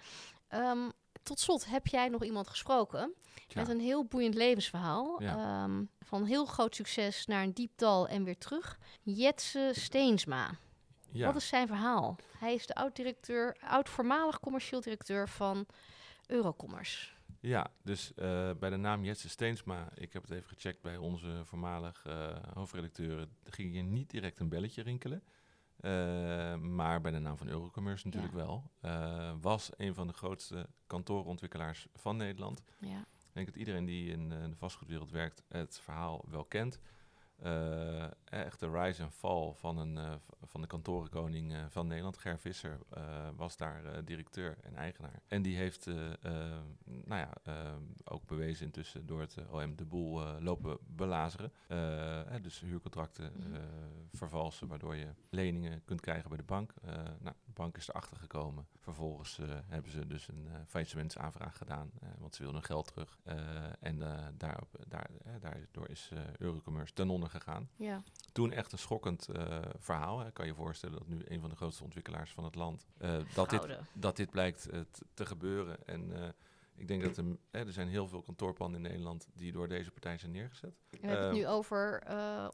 [0.49, 0.91] Ehm,
[1.23, 3.15] Tot slot, heb jij nog iemand gesproken
[3.55, 5.23] met een heel boeiend levensverhaal.
[5.23, 5.37] Ja.
[5.37, 8.79] Ehm, van heel groot succes naar een diep dal en weer terug.
[9.03, 10.51] Jetse Steensma.
[11.11, 11.27] ja.
[11.27, 12.17] Wat is zijn verhaal?
[12.39, 15.67] Hij is de oud-directeur, oud-voormalig commercieel directeur van
[16.27, 17.11] Eurocommerce.
[17.41, 21.43] Ja, dus eh, bij de naam Jetse Steensma, ik heb het even gecheckt bij onze
[21.45, 25.23] voormalig eh hoofdredacteuren, ging hier niet direct een belletje rinkelen.
[25.83, 28.71] Eh, maar bij de naam van Eurocommerce natuurlijk wel.
[28.81, 32.63] Eh, was een van de grootste kantoorontwikkelaars van Nederland.
[32.79, 32.99] Ja.
[32.99, 36.81] Ik denk dat iedereen die in eh, de vastgoedwereld werkt het verhaal wel kent.
[37.43, 42.17] Eh, echt de rise en fall van, een, eh, van de kantorenkoning eh, van Nederland.
[42.19, 45.21] Ger Visser eh, was daar eh, directeur en eigenaar.
[45.27, 47.73] En die heeft eh, eh, nou ja, eh,
[48.05, 51.53] ook bewezen intussen door het eh, OM de boel eh, lopen belazeren.
[51.67, 53.55] Eh, dus huurcontracten Mhm.
[53.55, 53.61] eh,
[54.13, 56.75] vervalsen, waardoor je leningen kunt krijgen bij de bank.
[56.83, 58.67] Eh, nou, de bank is erachter gekomen.
[58.79, 62.87] Vervolgens eh, hebben ze dus een eh faillissementsaanvraag gedaan, eh, want ze wilden hun geld
[62.87, 63.19] terug.
[63.25, 63.37] Eh,
[63.81, 67.69] en eh, daarop, daar, eh, daardoor is eh, Eurocommerce ten onder gegaan.
[67.77, 68.03] ja.
[68.33, 70.19] Toen echt een schokkend eh, verhaal.
[70.19, 70.31] Hè.
[70.33, 72.87] Kan je voorstellen dat nu een van de grootste ontwikkelaars van het land...
[72.99, 74.81] eh, dat, dit, dat dit blijkt eh,
[75.15, 75.87] te gebeuren.
[75.87, 76.35] En
[76.75, 79.29] ik denk dat er, hè, er zijn heel veel kantoorpanden in Nederland...
[79.35, 80.75] die door deze partij zijn neergezet.
[80.91, 82.03] We hebben het Ehm, nu over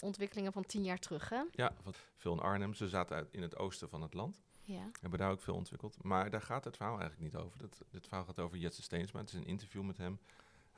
[0.00, 1.42] ontwikkelingen van tien jaar terug, hè?
[1.52, 2.74] Ja, wat, veel in Arnhem.
[2.74, 4.40] Ze zaten uit, in het oosten van het land.
[4.62, 4.90] Ja.
[5.00, 6.02] Hebben daar ook veel ontwikkeld.
[6.02, 7.58] Maar daar gaat het verhaal eigenlijk niet over.
[7.58, 9.20] Dat, dit verhaal gaat over Jetse Steensma.
[9.20, 10.18] Het is een interview met hem.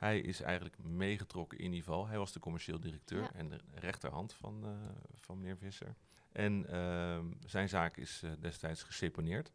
[0.01, 2.07] Hij is eigenlijk meegetrokken in die val.
[2.07, 3.33] Hij was de commercieel directeur Ja.
[3.33, 4.71] en de rechterhand van, eh,
[5.19, 5.95] van meneer Visser.
[6.31, 9.51] En ehm, zijn zaak is eh, destijds geseponeerd.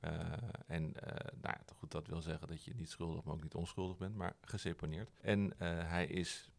[0.00, 0.12] Eh,
[0.66, 0.82] en
[1.40, 4.14] nou ja, goed, dat wil zeggen dat je niet schuldig, maar ook niet onschuldig bent,
[4.16, 5.10] maar geseponeerd.
[5.20, 5.52] En
[5.86, 6.50] hij is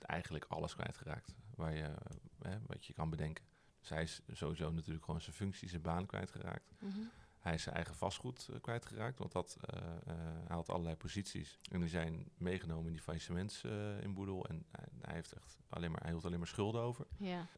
[0.00, 1.94] eigenlijk alles kwijtgeraakt waar je,
[2.42, 3.44] eh, wat je kan bedenken.
[3.80, 6.70] Dus hij is sowieso natuurlijk gewoon zijn functie, zijn baan kwijtgeraakt.
[6.78, 7.00] Mhm.
[7.44, 10.14] Hij is zijn eigen vastgoed eh, kwijtgeraakt, want dat, eh, eh,
[10.46, 11.58] hij had allerlei posities.
[11.70, 13.64] En die zijn meegenomen in die faillissements
[14.00, 14.46] in Boedel.
[14.46, 14.66] En
[15.00, 17.06] hij, heeft echt alleen maar, hij hield alleen maar schulden over.
[17.16, 17.48] Ja.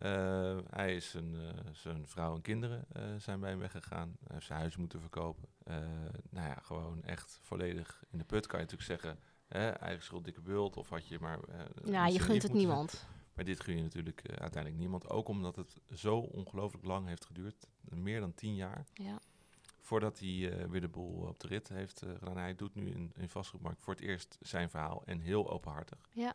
[0.71, 2.87] Hij is zijn, eh, zijn vrouw en kinderen
[3.19, 4.17] zijn bij hem weggegaan.
[4.25, 5.49] Hij heeft zijn huis moeten verkopen.
[6.31, 9.19] Nou ja, gewoon echt volledig in de put kan je natuurlijk zeggen.
[9.49, 10.77] Hè, eigen schuld, dikke bult.
[10.77, 11.39] Of had je maar...
[11.85, 13.07] Ja, je gunt het niemand.
[13.35, 15.09] maar dit gun je natuurlijk uiteindelijk niemand.
[15.09, 17.69] Ook omdat het zo ongelooflijk lang heeft geduurd.
[17.81, 18.87] Meer dan tien jaar.
[18.93, 19.21] Ja.
[19.87, 22.37] Voordat hij eh, weer de boel op de rit heeft eh, gedaan.
[22.37, 25.03] Hij doet nu in, in vastgoedmarkt voor het eerst zijn verhaal.
[25.05, 25.99] En heel openhartig.
[26.13, 26.35] Ja.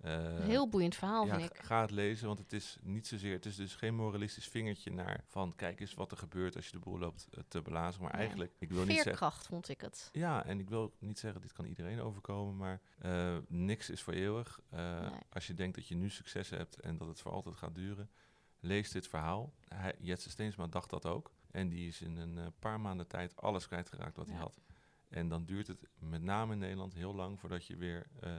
[0.00, 1.58] Een heel boeiend verhaal, ja, vind ik.
[1.62, 3.32] ga- het lezen, want het is niet zozeer...
[3.32, 5.54] Het is dus geen moralistisch vingertje naar van...
[5.56, 8.02] Kijk eens wat er gebeurt als je de boel loopt te blazen.
[8.02, 8.20] Maar Nee.
[8.20, 9.04] eigenlijk, ik wil niet zeggen...
[9.04, 10.08] Veerkracht vond ik het.
[10.12, 12.80] Ja, en ik wil niet zeggen, dit kan iedereen overkomen, maar
[13.48, 14.60] niks is voor eeuwig.
[14.70, 15.10] Nee.
[15.30, 18.10] Als je denkt dat je nu succes hebt en dat het voor altijd gaat duren,
[18.60, 19.52] lees dit verhaal.
[19.68, 21.30] Hij, Jetse Steensma dacht dat ook.
[21.50, 24.60] En die is in een eh, paar maanden tijd alles kwijtgeraakt wat hij had.
[25.08, 28.32] En dan duurt het met name in Nederland heel lang voordat je weer eh,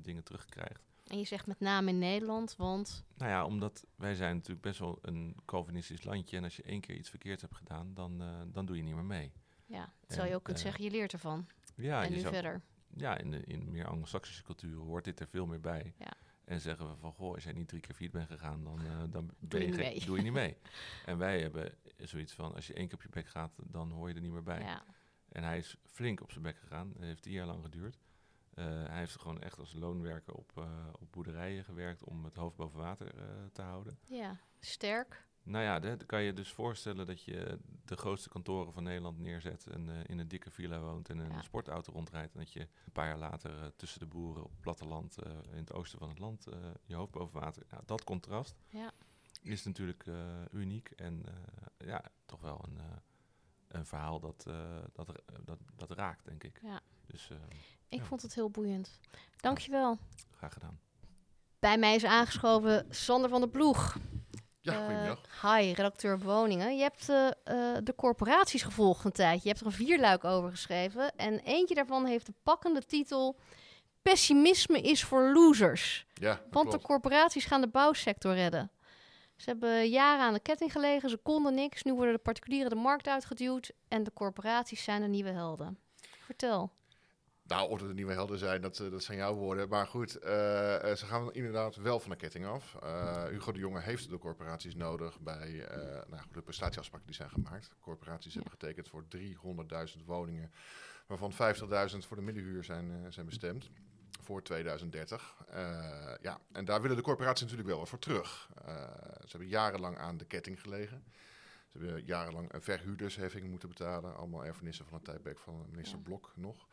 [0.00, 0.86] dingen terugkrijgt.
[1.06, 4.78] En je zegt met name in Nederland, want Nou ja, omdat wij zijn natuurlijk best
[4.78, 6.36] wel een Calvinistisch landje.
[6.36, 8.94] En als je één keer iets verkeerd hebt gedaan, dan, eh, dan doe je niet
[8.94, 9.32] meer mee.
[9.66, 11.46] ja, terwijl je ook kunt zeggen, je leert ervan.
[11.74, 12.62] Ja, en nu zou- verder.
[12.96, 15.94] ja, in, de, in meer anglo-saxische culturen hoort dit er veel meer bij.
[15.98, 16.12] Ja.
[16.48, 19.02] En zeggen we van, goh, als jij niet drie keer failliet bent gegaan, dan, eh,
[19.10, 20.56] dan je geen- doe je niet mee.
[21.04, 24.08] en wij hebben zoiets van, als je één keer op je bek gaat, dan hoor
[24.08, 24.60] je er niet meer bij.
[24.60, 24.84] Ja.
[25.28, 26.88] En hij is flink op zijn bek gegaan.
[26.92, 27.98] Het heeft tien jaar lang geduurd.
[28.54, 32.56] Eh, hij heeft gewoon echt als loonwerker op, eh, op boerderijen gewerkt om het hoofd
[32.56, 33.12] boven water
[33.52, 33.98] te houden.
[34.04, 35.26] ja, sterk.
[35.48, 39.66] Nou ja, dan kan je dus voorstellen dat je de grootste kantoren van Nederland neerzet
[39.66, 41.42] en eh, in een dikke villa woont en een Ja.
[41.42, 42.32] sportauto rondrijdt.
[42.32, 45.32] En dat je een paar jaar later eh, tussen de boeren op het platteland eh,
[45.50, 46.46] in het oosten van het land
[46.84, 47.62] je hoofd boven water.
[47.70, 48.92] Ja, dat contrast Ja.
[49.42, 50.04] is natuurlijk
[50.52, 51.22] uniek en
[51.78, 52.78] ja, toch wel een,
[53.68, 54.42] een verhaal dat,
[54.92, 56.60] dat, dat, dat raakt, denk ik.
[56.62, 56.80] Ja.
[57.06, 57.30] Dus
[57.88, 59.00] Ik vond het heel boeiend.
[59.36, 59.98] Dankjewel.
[60.36, 60.80] graag gedaan.
[61.58, 63.96] Bij mij is aangeschoven Sander van der Ploeg.
[64.60, 66.76] Ja, Eh, hi, redacteur Woningen.
[66.76, 69.40] Je hebt eh, eh, de corporaties gevolgd een tijdje.
[69.42, 71.16] Je hebt er een vierluik over geschreven.
[71.16, 73.36] En eentje daarvan heeft de pakkende titel...
[74.02, 76.06] Pessimisme is voor losers.
[76.14, 78.70] Ja, Want de corporaties gaan de bouwsector redden.
[79.36, 81.82] Ze hebben jaren aan de ketting gelegen, ze konden niks.
[81.82, 85.78] Nu worden de particulieren de markt uitgeduwd en de corporaties zijn de nieuwe helden.
[86.18, 86.70] Vertel.
[87.48, 89.68] Nou, of het nieuwe helden zijn, dat, eh, dat zijn jouw woorden.
[89.68, 92.76] Maar goed, eh, eh, ze gaan inderdaad wel van de ketting af.
[92.82, 97.30] Eh, Hugo de Jonge heeft de corporaties nodig bij eh, nou de prestatieafspraken die zijn
[97.30, 97.70] gemaakt.
[97.80, 100.52] Corporaties hebben getekend voor 300.000 woningen,
[101.06, 103.70] waarvan 50.000 voor de middenhuur zijn, zijn bestemd.
[104.22, 105.34] Voor 2030.
[105.48, 108.48] Eh, ja, en daar willen de corporaties natuurlijk wel wat voor terug.
[109.20, 111.04] Ze hebben jarenlang aan de ketting gelegen.
[111.72, 114.16] Ze hebben jarenlang een verhuurdersheffing moeten betalen.
[114.16, 116.04] Allemaal erfenissen van het tijdperk van minister Ja.
[116.04, 116.66] Blok nog.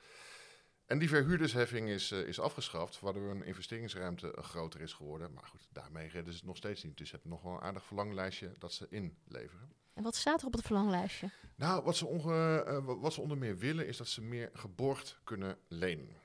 [0.86, 5.34] En die verhuurdersheffing is, eh, is afgeschaft, waardoor een investeringsruimte eh, groter is geworden.
[5.34, 6.98] Maar goed, daarmee redden ze het nog steeds niet.
[6.98, 9.74] Dus ze hebben nog wel een aardig verlanglijstje dat ze inleveren.
[9.94, 11.30] En wat staat er op het verlanglijstje?
[11.56, 14.50] Nou, wat ze, onge, eh, wa- wat ze onder meer willen is dat ze meer
[14.54, 16.24] geborgd kunnen lenen.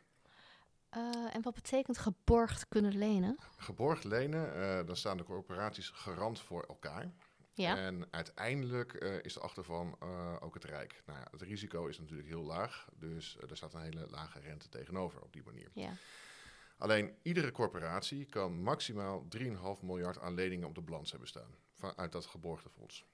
[1.32, 3.38] En wat betekent geborgd kunnen lenen?
[3.56, 7.12] Geborgd lenen, dan staan de corporaties garant voor elkaar.
[7.54, 7.76] Ja.
[7.76, 11.02] En uiteindelijk eh, is de achtervan eh, ook het Rijk.
[11.06, 14.40] Nou ja, het risico is natuurlijk heel laag, dus eh, er staat een hele lage
[14.40, 15.70] rente tegenover op die manier.
[15.74, 15.92] ja.
[16.78, 19.48] Alleen iedere corporatie kan maximaal 3,5
[19.82, 21.54] miljard aan leningen op de balans hebben staan.
[21.74, 23.04] Vanuit dat geborgde fonds.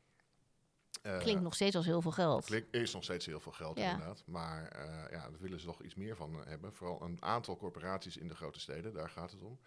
[1.03, 2.45] Eh, Klinkt nog steeds als heel veel geld.
[2.45, 3.91] Klinkt, is nog steeds heel veel geld Ja.
[3.91, 4.23] inderdaad.
[4.27, 4.63] Maar
[5.11, 6.75] ja, daar willen ze toch iets meer van hebben.
[6.75, 9.59] Vooral een aantal corporaties in de grote steden, daar gaat het om.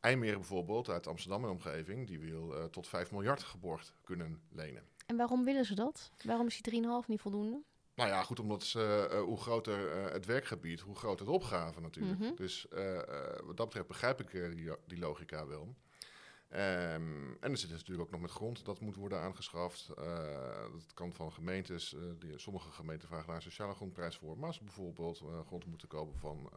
[0.00, 4.82] IJmeren bijvoorbeeld, uit Amsterdam en omgeving, die wil eh, tot 5 miljard geborgd kunnen lenen.
[5.06, 6.10] En waarom willen ze dat?
[6.24, 7.62] Waarom is die 3,5 niet voldoende?
[7.94, 11.80] Nou ja, goed, omdat ze, eh, hoe groter eh, het werkgebied, hoe groter de opgave
[11.80, 12.18] natuurlijk.
[12.18, 12.34] Mhm.
[12.34, 12.66] Dus
[13.44, 15.76] wat dat betreft begrijp ik die, die logica wel.
[16.48, 19.88] Ehm, en er zit dus natuurlijk ook nog met grond dat moet worden aangeschaft.
[19.96, 20.04] Eh,
[20.72, 21.94] dat kan van gemeentes.
[21.94, 24.38] eh, die, sommige gemeenten vragen daar een sociale grondprijs voor.
[24.38, 26.50] Maar als ze bijvoorbeeld eh, grond moeten kopen van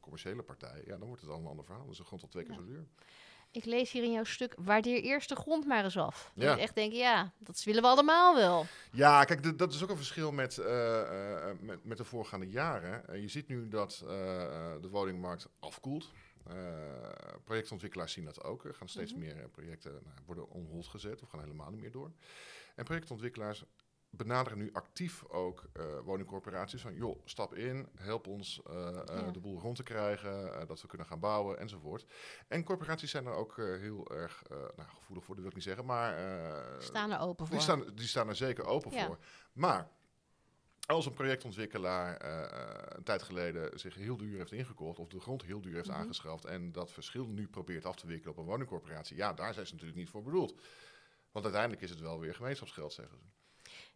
[0.00, 1.86] commerciële partijen, ja, dan wordt het al een ander verhaal.
[1.86, 2.60] Dus de grond al twee keer Ja.
[2.60, 2.86] zo duur.
[3.52, 6.32] Ik lees hier in jouw stuk, waardeer eerst de grond maar eens af.
[6.34, 6.44] Ja.
[6.44, 6.58] Ja.
[6.58, 8.66] echt denken, ja, dat willen we allemaal wel.
[8.92, 10.56] Ja, kijk, dat is ook een verschil met,
[11.60, 13.20] met, met de voorgaande jaren.
[13.20, 14.02] Je ziet nu dat
[14.80, 16.10] de woningmarkt afkoelt.
[16.46, 16.54] Eh,
[17.44, 18.64] projectontwikkelaars zien dat ook.
[18.64, 19.20] Er gaan steeds Mhm.
[19.20, 22.12] meer eh, projecten nou, worden on hold gezet of gaan helemaal niet meer door.
[22.74, 23.64] En projectontwikkelaars
[24.12, 26.94] benaderen nu actief ook eh, woningcorporaties van...
[26.94, 29.30] joh, stap in, help ons Ja.
[29.30, 32.06] de boel rond te krijgen, dat we kunnen gaan bouwen enzovoort.
[32.48, 35.84] En corporaties zijn er ook heel erg nou, gevoelig voor, dat wil ik niet zeggen,
[35.84, 36.82] maar...
[36.82, 37.54] Staan er open voor.
[37.56, 39.06] die staan, die staan er zeker open Ja.
[39.06, 39.18] voor.
[39.52, 39.90] Maar
[40.90, 44.98] als een projectontwikkelaar eh, eh, een tijd geleden zich heel duur heeft ingekocht...
[44.98, 45.96] of de grond heel duur heeft Mhm.
[45.96, 46.44] aangeschaft...
[46.44, 49.16] en dat verschil nu probeert af te wikkelen op een woningcorporatie...
[49.16, 50.54] ja, daar zijn ze natuurlijk niet voor bedoeld.
[51.32, 53.24] Want uiteindelijk is het wel weer gemeenschapsgeld, zeggen ze.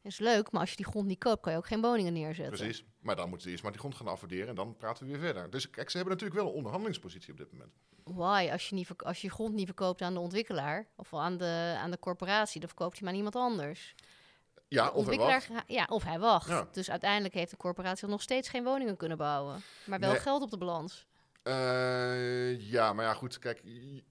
[0.03, 2.13] Dat is leuk, maar als je die grond niet koopt, kan je ook geen woningen
[2.13, 2.57] neerzetten.
[2.57, 2.85] Precies.
[3.01, 4.49] Maar dan moeten ze eerst maar die grond gaan afwaarderen...
[4.49, 5.51] en dan praten we weer verder.
[5.51, 7.73] Dus kijk, ze hebben natuurlijk wel een onderhandelingspositie op dit moment.
[8.05, 8.49] Why?
[8.53, 11.91] Als je, niet als je grond niet verkoopt aan de ontwikkelaar of aan de, aan
[11.91, 13.95] de corporatie, dan verkoopt hij maar aan iemand anders.
[14.75, 15.49] Ja, of hij wacht.
[15.67, 16.49] ja, of hij wacht.
[16.49, 16.69] Ja.
[16.73, 19.63] Dus uiteindelijk heeft de corporatie nog steeds geen woningen kunnen bouwen.
[19.85, 20.21] Maar wel Nee.
[20.21, 21.07] geld op de balans.
[21.43, 23.39] Eh, ja, maar ja, goed.
[23.39, 23.63] Kijk,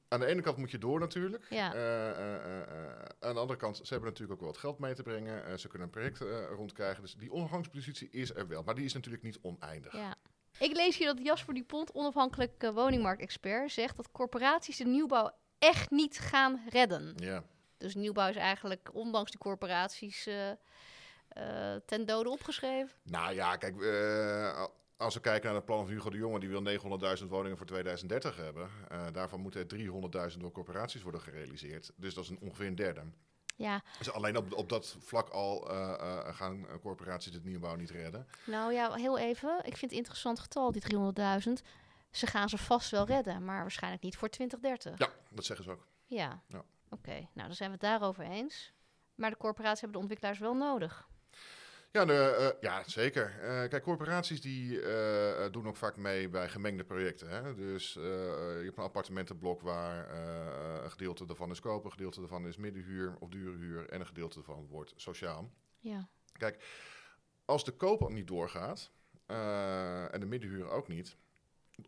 [0.08, 1.46] aan de ene kant moet je door natuurlijk.
[1.50, 1.74] Ja.
[1.74, 5.04] Eh, eh, aan de andere kant, ze hebben natuurlijk ook wel wat geld mee te
[5.04, 5.60] brengen.
[5.60, 6.20] Ze kunnen een project
[6.56, 7.02] rondkrijgen.
[7.02, 8.64] Dus die ondergangspositie is er wel.
[8.64, 9.94] Maar die is natuurlijk niet oneindig.
[9.94, 10.16] Ja.
[10.60, 16.20] Ik lees hier dat Jasper Dupont, onafhankelijk woningmarktexpert, zegt dat corporaties de nieuwbouw echt niet
[16.20, 17.14] gaan redden.
[17.16, 17.44] Ja.
[17.84, 22.92] Dus nieuwbouw is eigenlijk, ondanks die corporaties, eh, eh, ten dode opgeschreven.
[23.04, 24.66] Nou ja, kijk, eh,
[24.98, 27.66] als we kijken naar het plan van Hugo de Jonge, die wil 900.000 woningen voor
[27.66, 28.70] 2030 hebben.
[29.12, 31.92] Daarvan moeten er 300.000 door corporaties worden gerealiseerd.
[31.96, 33.02] Dus dat is een, ongeveer een derde.
[33.56, 35.60] Ja, Dus alleen op, op dat vlak al
[36.34, 38.28] gaan corporaties het nieuwbouw niet redden.
[38.46, 39.58] nou ja, heel even.
[39.58, 41.52] Ik vind het een interessant getal, die 300.000.
[42.12, 44.98] Ze gaan ze vast wel redden, maar waarschijnlijk niet voor 2030.
[44.98, 45.88] Ja, dat zeggen ze ook.
[46.06, 46.64] Ja, Ja.
[46.94, 47.28] Oké.
[47.34, 48.74] Nou, dan zijn we het daarover eens.
[49.16, 51.08] Maar de corporaties hebben de ontwikkelaars wel nodig.
[51.94, 53.40] Ja, de, eh, ja zeker.
[53.40, 57.30] Eh, kijk, corporaties die eh, doen ook vaak mee bij gemengde projecten.
[57.30, 57.56] Hè?
[57.56, 60.10] Dus je hebt een appartementenblok waar
[60.84, 64.06] een gedeelte daarvan is kopen, een gedeelte daarvan is middenhuur of dure huur en een
[64.06, 65.52] gedeelte daarvan wordt sociaal.
[65.80, 66.10] Ja,
[67.46, 68.92] Als de koop niet doorgaat
[69.26, 71.18] en de middenhuur ook niet,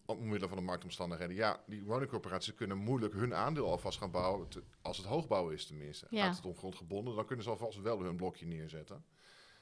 [0.06, 4.64] omwille van de marktomstandigheden, ja, die woningcorporaties kunnen moeilijk hun aandeel alvast gaan bouwen, te-
[4.82, 6.08] als het hoogbouw is tenminste.
[6.10, 6.26] Ja.
[6.26, 9.06] Gaat het om grondgebonden, dan kunnen ze alvast wel hun blokje neerzetten.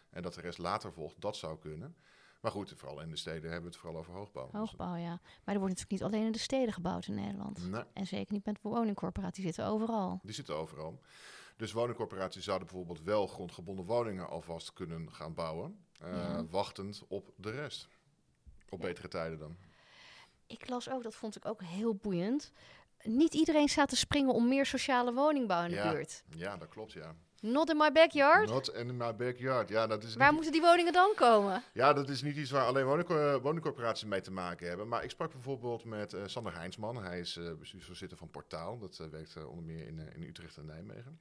[0.10, 1.96] En dat de rest later volgt, dat zou kunnen.
[2.42, 4.46] Maar goed, vooral in de steden hebben we het vooral over hoogbouw.
[4.46, 5.20] Dus- hoogbouw, ja.
[5.44, 7.70] Maar er wordt natuurlijk niet alleen in de steden gebouwd in Nederland.
[7.70, 10.20] Nee, En zeker niet met woningcorporaties, die zitten overal.
[10.24, 11.02] die zitten overal.
[11.58, 15.86] Dus woningcorporaties zouden bijvoorbeeld wel grondgebonden woningen alvast kunnen gaan bouwen.
[16.00, 16.46] eh, Ja.
[16.46, 17.88] Wachtend op de rest.
[18.70, 18.88] Op Ja.
[18.88, 19.56] betere tijden dan.
[20.54, 22.52] Ik las ook, dat vond ik ook heel boeiend.
[23.04, 25.92] Niet iedereen staat te springen om meer sociale woningbouw in de Ja.
[25.92, 26.24] buurt.
[26.36, 27.16] Ja, dat klopt, ja.
[27.42, 28.50] Not in my backyard.
[28.50, 29.70] Not in my backyard.
[29.70, 31.64] Ja, dat is Waar niet, moeten die woningen dan komen?
[31.74, 34.88] ja, dat is niet iets waar alleen woningco- woningcorporaties mee te maken hebben.
[34.88, 37.04] Maar ik sprak bijvoorbeeld met eh, Sander Heinsman.
[37.04, 38.78] Hij is eh, bestuursvoorzitter van Portaal.
[38.78, 41.20] Dat eh, werkt eh, onder meer in, eh, in Utrecht en Nijmegen.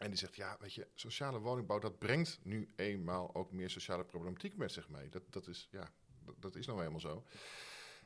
[0.00, 4.04] En die zegt, ja, weet je, sociale woningbouw, dat brengt nu eenmaal ook meer sociale
[4.04, 5.08] problematiek met zich mee.
[5.08, 5.90] Dat, dat, is, ja,
[6.24, 7.24] dat, dat is nou eenmaal zo.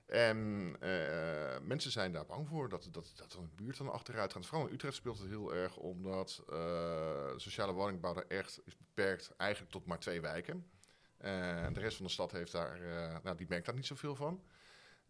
[0.07, 4.47] En eh, mensen zijn daar bang voor dat, dat, dat een buurt dan achteruit gaat.
[4.47, 9.35] Vooral in Utrecht speelt het heel erg, omdat eh, sociale woningbouw daar echt is beperkt
[9.37, 10.71] eigenlijk tot maar twee wijken.
[11.19, 12.81] En de rest van de stad heeft daar,
[13.23, 14.43] nou, die merkt daar niet zoveel van.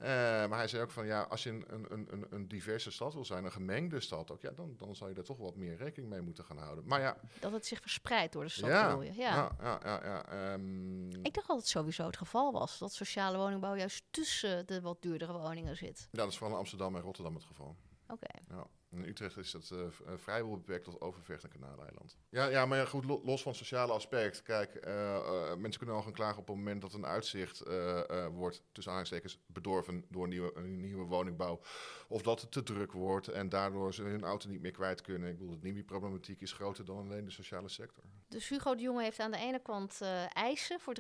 [0.03, 0.09] Eh,
[0.49, 3.25] maar hij zei ook van ja, als je een, een, een, een diverse stad wil
[3.25, 6.13] zijn, een gemengde stad ook, ja, dan, dan zou je er toch wat meer rekening
[6.13, 6.85] mee moeten gaan houden.
[6.87, 9.15] Maar ja, Dat het zich verspreidt door de stad, ja, bedoel je?
[9.15, 9.35] Ja.
[9.35, 12.79] ja, ja, ja, ja, ehm, Ik dacht dat het sowieso het geval was.
[12.79, 16.09] Dat sociale woningbouw juist tussen de wat duurdere woningen zit.
[16.11, 17.77] ja, dat is vooral in Amsterdam en Rotterdam het geval.
[18.09, 18.39] Oké.
[18.49, 18.67] Ja.
[18.93, 22.17] In Utrecht is het eh, eh, vrijwel beperkt tot Overvecht en Kanaaleiland.
[22.29, 24.43] Ja, ja, maar goed, lo- los van het sociale aspect.
[24.43, 27.59] Kijk, eh, mensen kunnen al gaan klagen op het moment dat een uitzicht
[28.33, 31.61] wordt, tussen aanhalingstekens, bedorven door een nieuwe, nieuwe woningbouw.
[32.09, 35.29] Of dat het te druk wordt en daardoor ze hun auto niet meer kwijt kunnen.
[35.31, 38.05] Ik bedoel, de NIMI-problematiek is groter dan alleen de sociale sector.
[38.29, 40.01] Dus Hugo de Jonge heeft aan de ene kant
[40.33, 40.95] eisen voor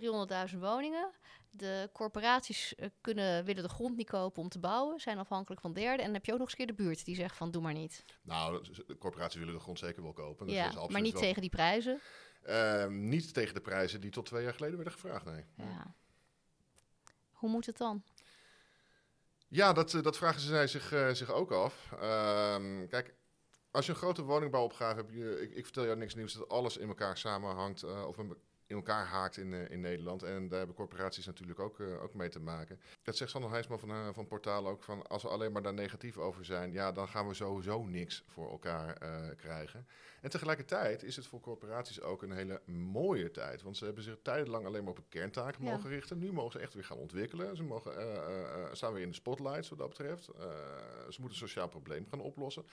[0.50, 1.10] 300.000 woningen.
[1.54, 5.72] De corporaties eh, kunnen, willen de grond niet kopen om te bouwen, zijn afhankelijk van
[5.72, 5.98] derden.
[5.98, 7.62] En dan heb je ook nog eens een keer de buurt die zegt van doe
[7.62, 8.04] maar niet.
[8.22, 10.46] Nou, de- corporaties willen de grond zeker wel kopen.
[10.46, 12.00] dus dat ja, is maar niet wel- tegen die prijzen.
[12.42, 15.44] Eh, niet tegen de prijzen die tot twee jaar geleden werden gevraagd, nee.
[15.56, 15.94] Ja.
[17.32, 18.02] Hoe moet het dan?
[19.48, 21.92] Ja, dat, eh, dat vragen zij zich, eh, zich ook af.
[22.00, 23.14] Ehm, kijk,
[23.70, 26.76] als je een grote woningbouwopgave hebt, je, ik, ik vertel jou niks nieuws, dat alles
[26.76, 28.16] in elkaar samenhangt eh, of
[28.72, 30.22] in elkaar haakt in, eh, in Nederland.
[30.22, 32.80] En daar hebben corporaties natuurlijk ook, eh, ook mee te maken.
[33.02, 35.74] Dat zegt Sander Heijsman van, eh, van Portaal ook, van als we alleen maar daar
[35.74, 38.98] negatief over zijn, ja, dan gaan we sowieso niks voor elkaar
[39.36, 39.86] krijgen.
[40.20, 43.62] En tegelijkertijd is het voor corporaties ook een hele mooie tijd.
[43.62, 45.62] Want ze hebben zich tijdenlang alleen maar op een kerntaak Ja.
[45.62, 46.18] mogen richten.
[46.18, 47.56] Nu mogen ze echt weer gaan ontwikkelen.
[47.56, 47.92] Ze mogen,
[48.76, 50.24] staan weer in de spotlights wat dat betreft.
[50.24, 52.64] Ze moeten een sociaal probleem gaan oplossen.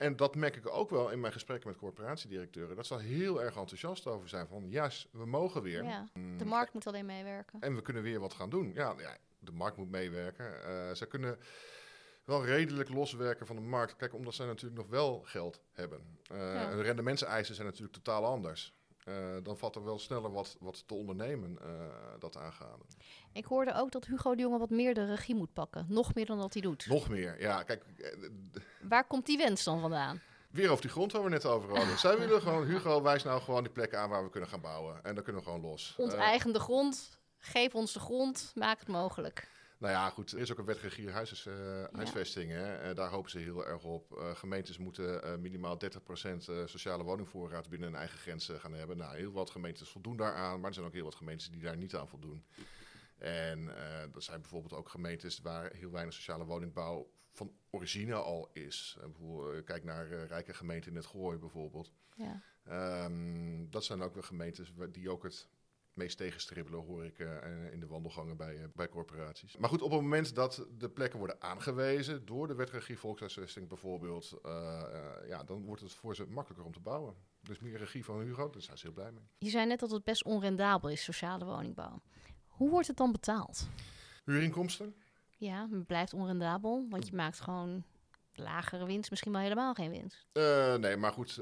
[0.00, 2.76] En dat merk ik ook wel in mijn gesprekken met corporatiedirecteuren.
[2.76, 4.46] Dat ze daar heel erg enthousiast over zijn.
[4.46, 5.84] Van ja, we mogen weer.
[5.84, 7.60] Ja, Mm, de markt moet alleen meewerken.
[7.60, 8.72] en we kunnen weer wat gaan doen.
[8.74, 10.64] Ja, ja de markt moet meewerken.
[10.64, 11.38] Eh ze kunnen
[12.24, 13.96] wel redelijk loswerken van de markt.
[13.96, 16.18] Kijk, omdat zij natuurlijk nog wel geld hebben.
[16.22, 16.68] Ja.
[16.68, 18.74] Hun rendementseisen zijn natuurlijk totaal anders.
[19.04, 21.68] Eh, dan valt er wel sneller wat, wat te ondernemen eh,
[22.18, 22.84] dat aangaande.
[23.32, 25.86] Ik hoorde ook dat Hugo de Jonge wat meer de regie moet pakken.
[25.88, 26.86] Nog meer dan dat hij doet.
[26.86, 27.40] Nog meer.
[27.40, 28.28] Ja, kijk, eh,
[28.80, 30.20] Waar komt die wens dan vandaan?
[30.50, 31.98] weer over die grond waar we net over hadden.
[31.98, 35.04] Zij willen gewoon, Hugo, wijs nou gewoon die plekken aan waar we kunnen gaan bouwen.
[35.04, 35.94] En dan kunnen we gewoon los.
[35.96, 37.18] Onteigende grond.
[37.38, 38.52] Geef ons de grond.
[38.54, 39.48] Maak het mogelijk.
[39.80, 42.50] Nou ja, goed, er is ook een wet huis, eh, huisvesting.
[42.50, 42.76] Hè?
[42.76, 44.18] En daar hopen ze heel erg op.
[44.18, 48.96] Eh, gemeentes moeten eh, minimaal 30% eh, sociale woningvoorraad binnen hun eigen grenzen gaan hebben.
[48.96, 51.76] Nou, heel wat gemeentes voldoen daaraan, maar er zijn ook heel wat gemeentes die daar
[51.76, 52.44] niet aan voldoen.
[53.18, 58.50] En eh er zijn bijvoorbeeld ook gemeentes waar heel weinig sociale woningbouw van origine al
[58.52, 58.96] is.
[58.98, 61.92] Eh, bijvoorbeeld, eh, kijk naar eh, rijke gemeenten in het Gooi bijvoorbeeld.
[62.14, 62.42] Ja.
[62.64, 65.48] Ehm, dat zijn ook weer gemeentes die ook het
[65.94, 69.56] meest tegenstribbelen, hoor ik eh, in de wandelgangen bij, eh, bij corporaties.
[69.56, 74.38] Maar goed, op het moment dat de plekken worden aangewezen door de wetregie volkshuisvesting bijvoorbeeld,
[74.42, 74.82] eh,
[75.26, 77.14] ja, dan wordt het voor ze makkelijker om te bouwen.
[77.40, 79.24] Dus meer regie van Hugo, daar zijn ze heel blij mee.
[79.38, 82.00] Je zei net dat het best onrendabel is, sociale woningbouw.
[82.46, 83.68] Hoe wordt het dan betaald?
[84.24, 84.94] Huurinkomsten?
[85.36, 87.84] Ja, het blijft onrendabel, want je maakt gewoon
[88.34, 90.26] lagere winst, misschien wel helemaal geen winst.
[90.80, 91.34] Nee, maar goed,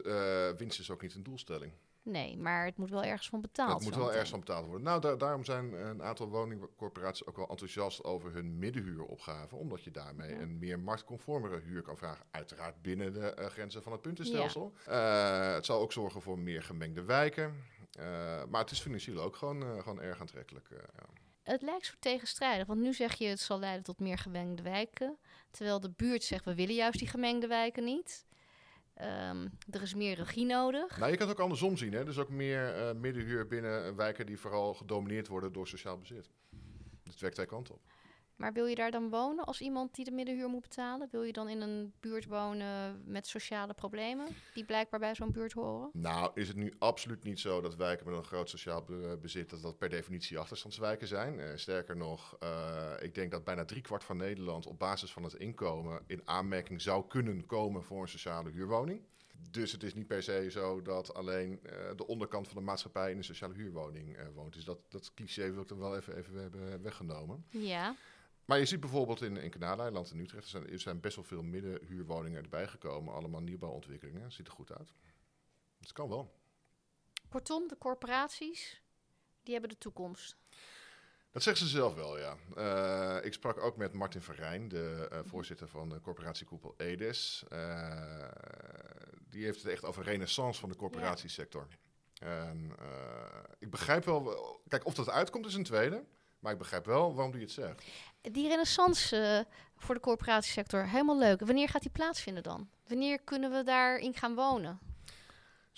[0.56, 1.72] winst is ook niet een doelstelling.
[2.10, 4.82] Nee, maar het moet wel ergens van betaald Dat moet wel ergens van betaald worden.
[4.82, 9.56] Nou, da- daarom zijn een aantal woningcorporaties ook wel enthousiast over hun middenhuuropgave.
[9.56, 10.40] Omdat je daarmee Ja.
[10.40, 12.24] een meer marktconformere huur kan vragen.
[12.30, 14.72] Uiteraard binnen de eh, grenzen van het puntenstelsel.
[14.86, 17.54] Eh, het zal ook zorgen voor meer gemengde wijken.
[17.92, 18.04] Eh,
[18.48, 20.66] maar het is financieel ook gewoon, gewoon erg aantrekkelijk.
[20.70, 21.04] ja.
[21.42, 25.18] Het lijkt zo tegenstrijdig, want nu zeg je het zal leiden tot meer gemengde wijken.
[25.50, 28.26] Terwijl de buurt zegt we willen juist die gemengde wijken niet.
[28.98, 30.98] Ehm, er is meer regie nodig.
[30.98, 31.92] Nou, je kan het ook andersom zien.
[31.92, 32.04] Hè?
[32.04, 36.30] Dus ook meer eh, middenhuur binnen wijken die vooral gedomineerd worden door sociaal bezit.
[37.02, 37.80] Dus het werkt twee kanten op.
[38.38, 41.08] Maar wil je daar dan wonen als iemand die de middenhuur moet betalen?
[41.10, 45.52] Wil je dan in een buurt wonen met sociale problemen die blijkbaar bij zo'n buurt
[45.52, 45.90] horen?
[45.92, 49.50] Nou, is het nu absoluut niet zo dat wijken met een groot sociaal be- bezit,
[49.50, 51.40] dat dat per definitie achterstandswijken zijn.
[51.40, 55.34] Eh, sterker nog, eh, ik denk dat bijna driekwart van Nederland op basis van het
[55.34, 59.02] inkomen in aanmerking zou kunnen komen voor een sociale huurwoning.
[59.50, 63.10] Dus het is niet per se zo dat alleen eh, de onderkant van de maatschappij
[63.10, 64.52] in een sociale huurwoning eh, woont.
[64.52, 67.44] Dus dat, dat cliché wil ik er wel even, even hebben weggenomen.
[67.50, 67.94] Ja,
[68.48, 71.24] Maar je ziet bijvoorbeeld in, in Kanaaleiland en Utrecht, er zijn, er zijn best wel
[71.24, 73.14] veel middenhuurwoningen erbij gekomen.
[73.14, 74.32] Allemaal nieuwbouwontwikkelingen.
[74.32, 74.92] Ziet er goed uit.
[75.80, 76.34] Het kan wel.
[77.28, 78.82] kortom, de corporaties,
[79.42, 80.36] die hebben de toekomst.
[81.30, 82.36] Dat zeggen ze zelf wel, ja.
[82.56, 87.44] Eh, ik sprak ook met Martin Verrijn, de eh, voorzitter van de corporatiekoepel EDES.
[87.48, 88.28] Eh,
[89.28, 91.68] die heeft het echt over renaissance van de corporatiesector.
[92.18, 92.76] En
[93.58, 94.60] ik begrijp wel...
[94.68, 96.04] Kijk, of dat uitkomt is een tweede.
[96.38, 97.84] Maar ik begrijp wel waarom hij het zegt.
[98.20, 101.40] Die renaissance eh, voor de corporatiesector, helemaal leuk.
[101.40, 102.68] Wanneer gaat die plaatsvinden dan?
[102.86, 104.78] Wanneer kunnen we daarin gaan wonen?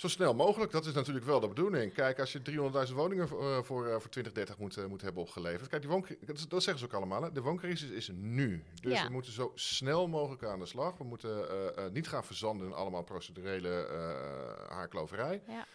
[0.00, 1.92] Zo snel mogelijk, dat is natuurlijk wel de bedoeling.
[1.92, 2.40] Kijk, als je
[2.88, 5.68] 300.000 woningen voor, voor, voor 2030 moet, moet hebben opgeleverd.
[5.68, 7.22] Kijk, die dat, zeggen ze ook allemaal.
[7.22, 7.32] Hè?
[7.32, 8.64] De wooncrisis is nu.
[8.82, 9.06] Dus Ja.
[9.06, 10.98] we moeten zo snel mogelijk aan de slag.
[10.98, 15.42] We moeten eh, eh, niet gaan verzanden in allemaal procedurele eh haarkloverij.
[15.46, 15.66] Ja.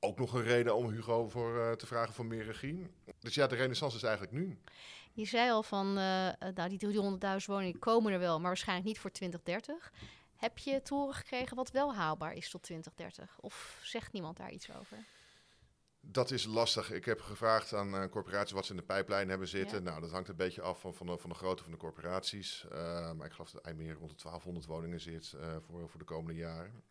[0.00, 2.86] Ook nog een reden om Hugo voor, eh, te vragen voor meer regie.
[3.18, 4.58] Dus ja, de renaissance is eigenlijk nu.
[5.12, 8.88] Je zei al van, eh, eh, nou die 300.000 woningen komen er wel, maar waarschijnlijk
[8.88, 9.92] niet voor 2030.
[10.36, 13.38] Heb je te horen gekregen wat wel haalbaar is tot 2030?
[13.40, 14.98] Of zegt niemand daar iets over?
[16.00, 16.92] Dat is lastig.
[16.92, 19.78] Ik heb gevraagd aan eh, corporaties wat ze in de pijplijn hebben zitten.
[19.78, 19.90] Ja.
[19.90, 22.64] Nou, dat hangt een beetje af van, van, de, van de grootte van de corporaties.
[23.16, 25.34] Maar ik geloof dat hij meer rond de 1200 woningen zit
[25.66, 26.82] voor, voor de komende jaren.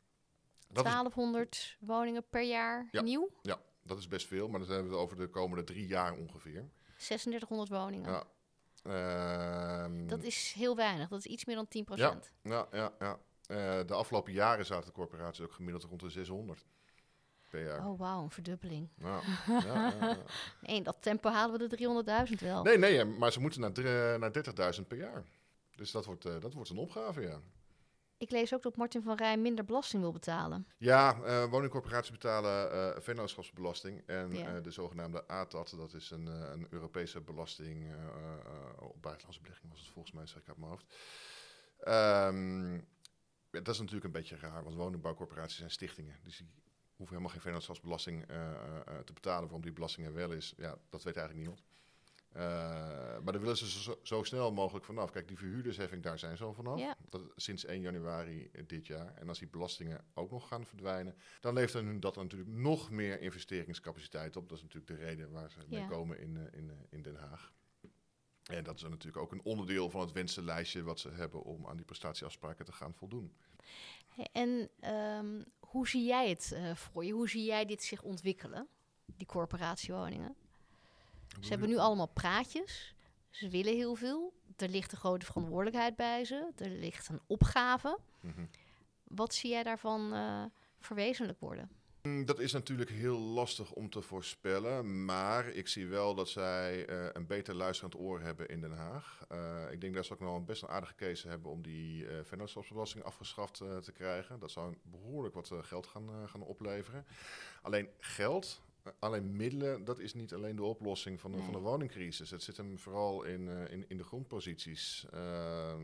[0.72, 3.02] Dat is, 1200 woningen per jaar Ja.
[3.02, 3.30] nieuw?
[3.42, 6.14] ja, dat is best veel, maar dat hebben we het over de komende drie jaar
[6.14, 6.70] ongeveer.
[6.98, 8.12] 3600 woningen.
[8.12, 8.24] Ja.
[8.84, 11.10] Ehm, Dat is heel weinig.
[11.10, 12.34] Dat is iets meer dan 10%.
[12.44, 13.20] ja, ja, ja.
[13.46, 16.66] Eh, de afgelopen jaren zaten de corporaties ook gemiddeld rond de 600
[17.50, 17.88] per jaar.
[17.88, 18.90] Oh, wauw, een verdubbeling.
[18.98, 19.94] Ja, ja.
[20.62, 21.76] Nee, in dat tempo halen we de
[22.32, 22.64] 300.000 wel.
[22.64, 25.24] Nee, nee, maar ze moeten naar, dr- naar 30.000 per jaar.
[25.76, 27.40] Dus dat wordt, eh, dat wordt een opgave, ja.
[28.20, 30.68] Ik lees ook dat Martin van Rijn minder belasting wil betalen.
[30.78, 34.56] Ja, eh, woningcorporaties betalen eh vennootschapsbelasting en Ja.
[34.56, 37.94] eh, de zogenaamde ATAT, dat is een, een Europese belasting
[38.80, 40.86] op buitenlandse belegging was het volgens mij, zeg ik uit mijn hoofd.
[41.80, 42.74] Ehm,
[43.52, 46.16] ja, dat is natuurlijk een beetje raar, want woningbouwcorporaties zijn stichtingen.
[46.24, 46.48] Dus die
[46.96, 48.26] hoeven helemaal geen vennootschapsbelasting
[49.06, 49.44] te betalen.
[49.44, 51.64] Waarom die belasting er wel is, ja, dat weet eigenlijk niemand.
[52.32, 52.42] Eh,
[53.24, 55.12] maar daar willen ze zo, zo snel mogelijk vanaf.
[55.12, 56.80] Kijk, die verhuurdersheffing, daar zijn ze al vanaf.
[56.80, 56.96] Ja.
[57.10, 59.14] Dat, sinds 1 januari dit jaar.
[59.16, 63.22] En als die belastingen ook nog gaan verdwijnen, dan levert hun dat natuurlijk nog meer
[63.22, 64.50] investeringscapaciteit op.
[64.50, 65.88] Dat is natuurlijk de reden waar ze mee Ja.
[65.88, 67.52] komen in, eh, in, eh, in Den Haag.
[68.44, 71.76] En dat is natuurlijk ook een onderdeel van het wensenlijstje wat ze hebben om aan
[71.76, 73.34] die prestatieafspraken te gaan voldoen.
[74.32, 77.12] En ehm, hoe zie jij het eh, voor je?
[77.12, 78.68] Hoe zie jij dit zich ontwikkelen,
[79.06, 80.36] die corporatiewoningen?
[81.40, 82.96] Ze hebben nu allemaal praatjes.
[83.30, 84.34] Ze willen heel veel.
[84.58, 86.52] Er ligt een grote verantwoordelijkheid bij ze.
[86.58, 88.00] Er ligt een opgave.
[88.22, 88.46] Mhm.
[89.04, 90.44] Wat zie jij daarvan eh
[90.80, 91.70] verwezenlijk worden?
[92.02, 96.86] Mm, Dat is natuurlijk heel lastig om te voorspellen, maar ik zie wel dat zij
[96.86, 99.26] eh, een beter luisterend oor hebben in Den Haag.
[99.30, 102.08] Eh, ik denk dat ze ook nog een best een aardige case hebben om die
[102.08, 104.40] eh vennootschapsbelasting afgeschaft te krijgen.
[104.40, 107.06] Dat zou behoorlijk wat geld gaan, gaan opleveren.
[107.62, 108.62] Alleen geld,
[109.00, 112.30] alleen middelen, dat is niet alleen de oplossing van de, van de woningcrisis.
[112.30, 115.06] Het zit hem vooral in, eh, in, in de grondposities.
[115.12, 115.84] Ehm,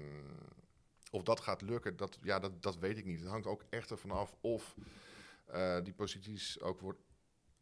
[1.12, 3.20] of dat gaat lukken, dat, ja, dat, dat weet ik niet.
[3.20, 4.76] Het hangt ook echt ervan af of
[5.46, 7.00] eh, die posities ook, wordt,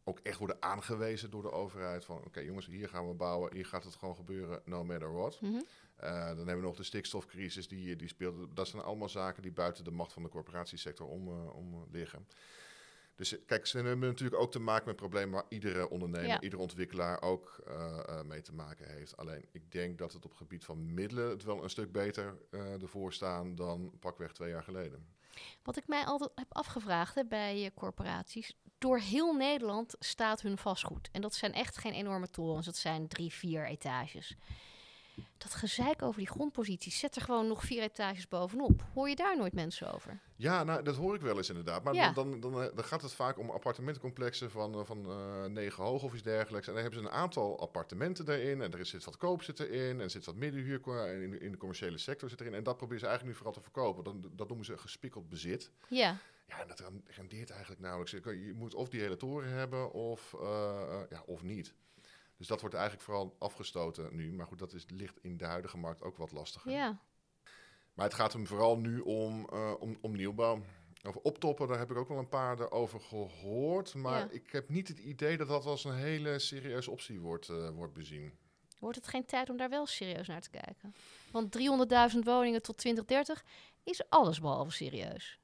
[0.04, 2.04] ook echt worden aangewezen door de overheid.
[2.04, 5.40] Van oké jongens, hier gaan we bouwen, hier gaat het gewoon gebeuren, no matter what.
[5.40, 5.60] Mhm.
[5.96, 8.56] Eh, dan hebben we nog de stikstofcrisis die, die speelt.
[8.56, 12.26] Dat zijn allemaal zaken die buiten de macht van de corporatiesector om, om liggen.
[13.14, 16.40] Dus eh, kijk, ze hebben natuurlijk ook te maken met problemen waar iedere ondernemer, Ja.
[16.40, 19.16] iedere ontwikkelaar ook eh, eh, mee te maken heeft.
[19.16, 22.82] Alleen ik denk dat het op gebied van middelen het wel een stuk beter eh
[22.82, 25.06] ervoor staan dan pakweg twee jaar geleden.
[25.62, 28.56] Wat ik mij altijd heb afgevraagd hè, bij corporaties.
[28.78, 31.08] Door heel Nederland staat hun vastgoed.
[31.12, 32.66] En dat zijn echt geen enorme torens.
[32.66, 34.36] Dat zijn drie, vier etages.
[35.38, 36.98] Dat gezeik over die grondposities.
[36.98, 38.84] Zet er gewoon nog vier etages bovenop.
[38.94, 40.20] Hoor je daar nooit mensen over?
[40.36, 41.84] Ja, nou, dat hoor ik wel eens inderdaad.
[41.84, 42.12] Maar Ja.
[42.12, 46.02] dan, dan, dan, dan gaat het vaak om appartementencomplexen van, eh, van eh, negen hoog
[46.02, 46.66] of iets dergelijks.
[46.66, 48.62] En dan hebben ze een aantal appartementen erin.
[48.62, 49.90] En er zit wat koop zit erin.
[49.96, 50.80] En er zit wat middenhuur
[51.22, 52.54] in, de- in de commerciële sector zit erin.
[52.54, 54.04] En dat proberen ze eigenlijk nu vooral te verkopen.
[54.04, 55.70] Dan, dat noemen ze gespikkeld bezit.
[55.88, 56.16] Ja,
[56.48, 58.12] Ja, en dat ren- rendeert eigenlijk nauwelijks.
[58.24, 61.74] Je moet of die hele toren hebben of, eh, ja, of niet.
[62.44, 64.32] Dus dat wordt eigenlijk vooral afgestoten nu.
[64.32, 66.72] Maar goed, dat is, ligt in de huidige markt ook wat lastiger.
[66.72, 67.00] ja.
[67.94, 70.62] Maar het gaat hem vooral nu om, eh, om, om nieuwbouw.
[71.02, 73.94] Over optoppen, daar heb ik ook wel een paar erover gehoord.
[73.94, 74.30] Maar Ja.
[74.30, 77.92] ik heb niet het idee dat dat als een hele serieuze optie wordt, eh, wordt
[77.92, 78.38] bezien.
[78.78, 80.94] Wordt het geen tijd om daar wel serieus naar te kijken?
[81.32, 83.44] Want 300.000 woningen tot 2030
[83.82, 85.38] is allesbehalve serieus.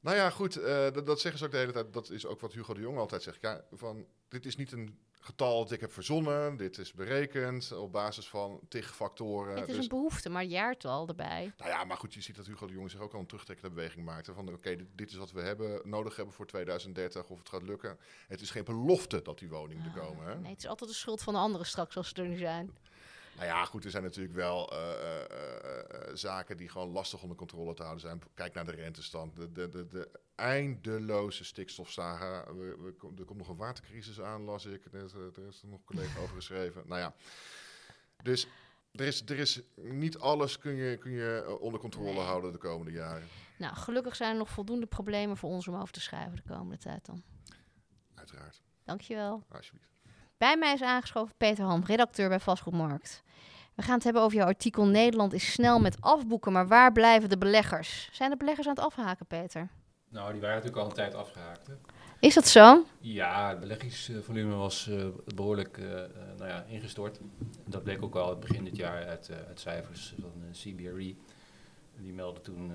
[0.00, 1.92] Nou ja, goed, eh, dat, dat zeggen ze ook de hele tijd.
[1.92, 3.40] Dat is ook wat Hugo de Jong altijd zegt.
[3.40, 6.56] Ja, van, dit is niet een getal dat ik heb verzonnen.
[6.56, 9.56] Dit is berekend op basis van tig factoren.
[9.56, 11.52] het is Dus- een behoefte, maar jaartal erbij.
[11.58, 13.74] Nou ja, maar goed, je ziet dat Hugo de Jong zich ook al een terugtrekkende
[13.74, 14.32] beweging maakte.
[14.34, 17.62] Van oké, dit, dit is wat we hebben, nodig hebben voor 2030, of het gaat
[17.62, 17.98] lukken.
[18.28, 20.26] Het is geen belofte dat die woningen er komen.
[20.26, 20.38] Hè?
[20.38, 22.70] Nee, het is altijd de schuld van de anderen straks als ze er nu zijn.
[23.36, 27.36] Nou ja, goed, er zijn natuurlijk wel eh, eh, eh, zaken die gewoon lastig onder
[27.36, 28.22] controle te houden zijn.
[28.34, 32.44] Kijk naar de rentestand, de, de, de, de eindeloze stikstofsaga.
[32.54, 34.84] We, we, er komt nog een watercrisis aan, las ik.
[34.84, 36.82] Er is, er is er nog een collega over geschreven.
[36.86, 37.14] Nou ja,
[38.22, 38.46] dus
[38.92, 42.22] er is, er is niet alles kun je, kun je onder controle Nee.
[42.22, 43.28] houden de komende jaren.
[43.58, 46.78] Nou, gelukkig zijn er nog voldoende problemen voor ons om over te schrijven de komende
[46.78, 47.22] tijd dan.
[48.14, 48.62] Uiteraard.
[48.84, 49.44] Dankjewel.
[49.48, 49.93] Alsjeblieft.
[50.38, 53.22] Bij mij is aangeschoven Peter Ham, redacteur bij Vastgoedmarkt.
[53.74, 57.28] We gaan het hebben over jouw artikel Nederland is snel met afboeken, maar waar blijven
[57.28, 58.08] de beleggers?
[58.12, 59.68] Zijn de beleggers aan het afhaken, Peter?
[60.08, 61.66] Nou, die waren natuurlijk al een tijd afgehaakt.
[61.66, 61.74] Hè?
[62.20, 62.84] Is dat zo?
[63.00, 67.18] Ja, het beleggingsvolume was eh, behoorlijk eh, eh, nou ja, ingestort.
[67.66, 71.16] Dat bleek ook al het begin dit jaar uit, uit cijfers van CBRE.
[71.96, 72.72] Die meldden toen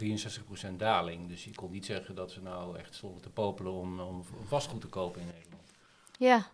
[0.00, 1.28] eh 63% daling.
[1.28, 4.80] Dus je kon niet zeggen dat ze nou echt stonden te popelen om, om vastgoed
[4.80, 5.70] te kopen in Nederland.
[6.18, 6.50] Ja.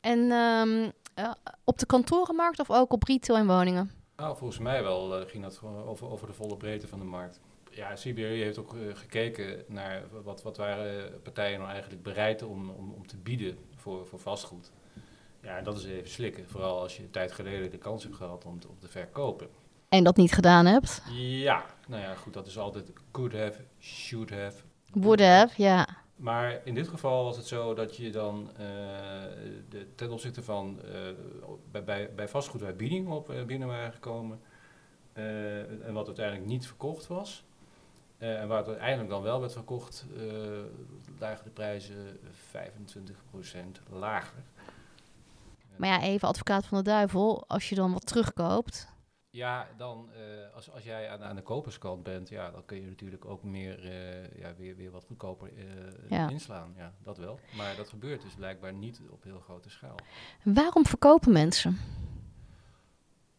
[0.00, 1.30] En ehm, eh,
[1.64, 3.90] op de kantorenmarkt of ook op retail en woningen?
[4.16, 7.40] Nou, volgens mij wel eh, ging dat over, over de volle breedte van de markt.
[7.70, 12.70] Ja, CBRE heeft ook eh, gekeken naar wat, wat waren partijen nou eigenlijk bereid om,
[12.70, 14.70] om, om te bieden voor, voor vastgoed.
[15.42, 16.48] Ja, en dat is even slikken.
[16.48, 19.48] Vooral als je een tijd geleden de kans hebt gehad om, te- om te verkopen.
[19.88, 21.02] En dat niet gedaan hebt?
[21.12, 24.56] Ja, nou ja, goed, dat is altijd could have, should have.
[24.92, 25.88] Would have, ja.
[26.20, 28.64] Maar in dit geval was het zo dat je dan eh,
[29.68, 31.00] de, ten opzichte van eh,
[31.70, 32.62] bij, bij, bij vastgoed
[33.06, 34.40] op eh, binnen waren gekomen
[35.12, 37.44] en wat uiteindelijk niet verkocht was.
[38.18, 40.06] en waar het uiteindelijk dan wel werd verkocht,
[41.18, 44.42] lagen de prijzen 25% lager.
[45.76, 47.44] Maar ja, even advocaat van de duivel.
[47.46, 48.88] Als je dan wat terugkoopt.
[49.32, 52.86] Ja, dan eh, als, als jij aan, aan de koperskant bent, ja, dan kun je
[52.86, 56.28] natuurlijk ook meer, eh, ja, weer, weer wat goedkoper eh, Ja.
[56.28, 56.72] inslaan.
[56.76, 57.40] Ja, dat wel.
[57.56, 59.96] Maar dat gebeurt dus blijkbaar niet op heel grote schaal.
[60.42, 61.76] Waarom verkopen mensen?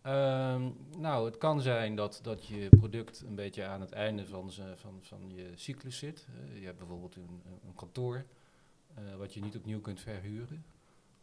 [0.02, 4.52] Ehm, nou, het kan zijn dat, dat je product een beetje aan het einde van,
[4.76, 6.28] van, van je cyclus zit.
[6.54, 8.26] Je hebt bijvoorbeeld een, een kantoor
[9.18, 10.66] wat je niet opnieuw kunt verhuren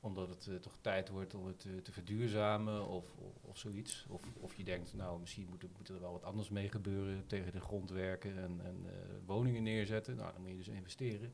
[0.01, 4.07] omdat het eh, toch tijd wordt om het eh, te verduurzamen of, of, of zoiets.
[4.09, 7.27] Of, of je denkt, nou, misschien moet er, moet er wel wat anders mee gebeuren.
[7.27, 8.93] Tegen de grond werken en, en eh,
[9.27, 10.17] woningen neerzetten.
[10.17, 11.33] Nou, dan moet je dus investeren.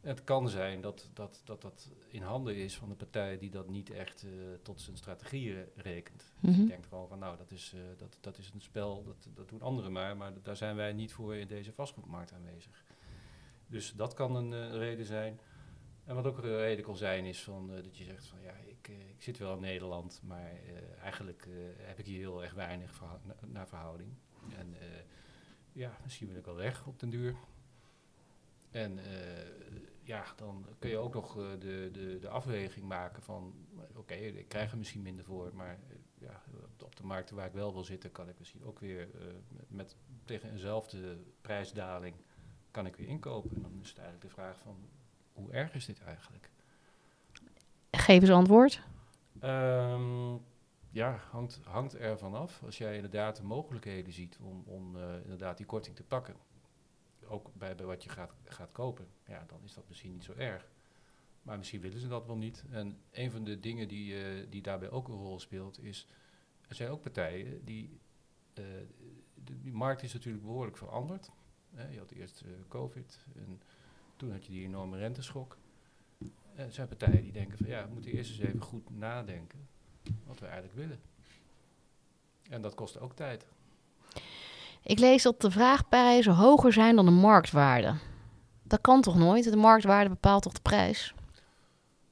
[0.00, 3.68] Het kan zijn dat dat, dat dat in handen is van de partij die dat
[3.68, 4.26] niet echt
[4.62, 6.32] tot zijn strategieën rekent.
[6.40, 9.48] Dus die denkt gewoon van, nou, dat is, dat, dat is een spel, dat, dat
[9.48, 10.16] doen anderen maar.
[10.16, 12.84] Maar daar zijn wij niet voor in deze vastgoedmarkt aanwezig.
[13.66, 15.40] Dus dat kan een reden zijn.
[16.04, 18.52] En wat ook een reden kan zijn is van, eh, dat je zegt van ja,
[18.52, 21.48] ik, eh, ik zit wel in Nederland, maar eh, eigenlijk
[21.78, 23.02] heb ik hier heel erg weinig
[23.46, 24.14] naar verhouding.
[24.58, 24.74] En
[25.72, 27.36] ja, misschien wil ik wel weg op den duur.
[28.70, 28.98] En
[30.02, 33.54] ja, dan kun je ook nog de, de, de afweging maken van,
[33.94, 35.78] oké, ik krijg er misschien minder voor, maar
[36.18, 38.78] ja, op de, op de markten waar ik wel wil zitten, kan ik misschien ook
[38.78, 39.08] weer
[39.68, 42.14] met tegen eenzelfde prijsdaling
[42.70, 43.56] kan ik weer inkopen.
[43.56, 44.76] En dan is het eigenlijk de vraag van,
[45.32, 46.50] hoe erg is dit eigenlijk?
[47.90, 48.82] Geef eens antwoord.
[49.40, 50.34] Ehm,
[50.90, 52.62] ja, hangt, hangt er van af.
[52.62, 56.34] Als jij inderdaad de mogelijkheden ziet om, om eh, inderdaad die korting te pakken,
[57.26, 60.32] ook bij, bij wat je gaat, gaat kopen, ja, dan is dat misschien niet zo
[60.32, 60.70] erg.
[61.42, 62.64] Maar misschien willen ze dat wel niet.
[62.70, 66.06] En een van de dingen die, eh, die daarbij ook een rol speelt, is
[66.68, 68.00] er zijn ook partijen die.
[68.54, 68.64] eh,
[69.44, 71.30] de, die markt is natuurlijk behoorlijk veranderd.
[71.74, 73.62] Hè, je had eerst COVID en
[74.22, 75.56] toen had je die enorme renteschok.
[76.54, 79.68] En er zijn partijen die denken van ja, we moeten eerst eens even goed nadenken
[80.26, 81.00] wat we eigenlijk willen.
[82.50, 83.46] En dat kost ook tijd.
[84.82, 87.94] Ik lees dat de vraagprijzen hoger zijn dan de marktwaarde.
[88.62, 89.44] Dat kan toch nooit?
[89.44, 91.14] De marktwaarde bepaalt toch de prijs?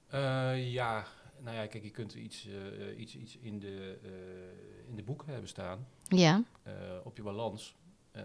[0.06, 1.06] Eh, ja,
[1.38, 5.02] nou ja, kijk, je kunt iets, eh, eh, iets, iets in, de, eh, in de
[5.02, 6.72] boeken hebben staan, Ja, eh,
[7.04, 7.76] op je balans,
[8.11, 8.22] eh,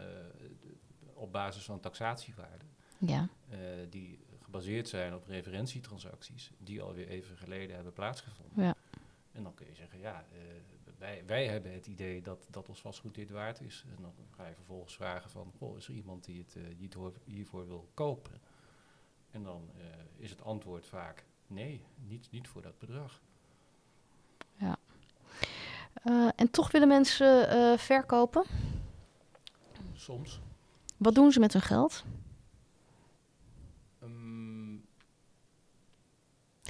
[1.14, 2.75] op basis van taxatiewaarden,
[3.08, 3.28] ja.
[3.50, 8.64] eh, die gebaseerd zijn op referentietransacties, die alweer even geleden hebben plaatsgevonden.
[8.64, 8.76] Ja.
[9.36, 10.40] En dan kun je zeggen, ja, eh,
[10.98, 13.86] wij, wij hebben het idee dat, dat ons vastgoed dit waard is.
[13.96, 16.90] En dan ga je vervolgens vragen van, goh, is er iemand die het, eh, die
[17.04, 18.42] het hiervoor wil kopen?
[19.32, 19.70] En dan
[20.18, 23.22] is het antwoord vaak nee, niet, niet voor dat bedrag.
[26.06, 28.46] Eh, en toch willen mensen verkopen.
[29.94, 30.40] Soms.
[30.98, 32.04] Wat doen ze met hun geld?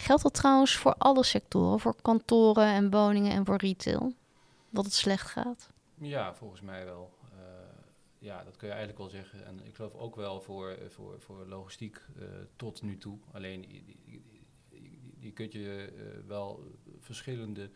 [0.05, 1.79] Geldt dat trouwens voor alle sectoren?
[1.79, 4.13] Voor kantoren en woningen en voor retail?
[4.69, 5.69] Dat het slecht gaat?
[5.97, 7.13] Ja, volgens mij wel.
[7.31, 7.37] Eh,
[8.19, 9.45] ja, dat kun je eigenlijk wel zeggen.
[9.45, 12.25] En ik geloof ook wel voor, eh, voor, voor logistiek eh,
[12.55, 13.17] tot nu toe.
[13.31, 13.85] Alleen
[15.19, 15.93] die kunt je
[16.27, 17.69] wel verschillende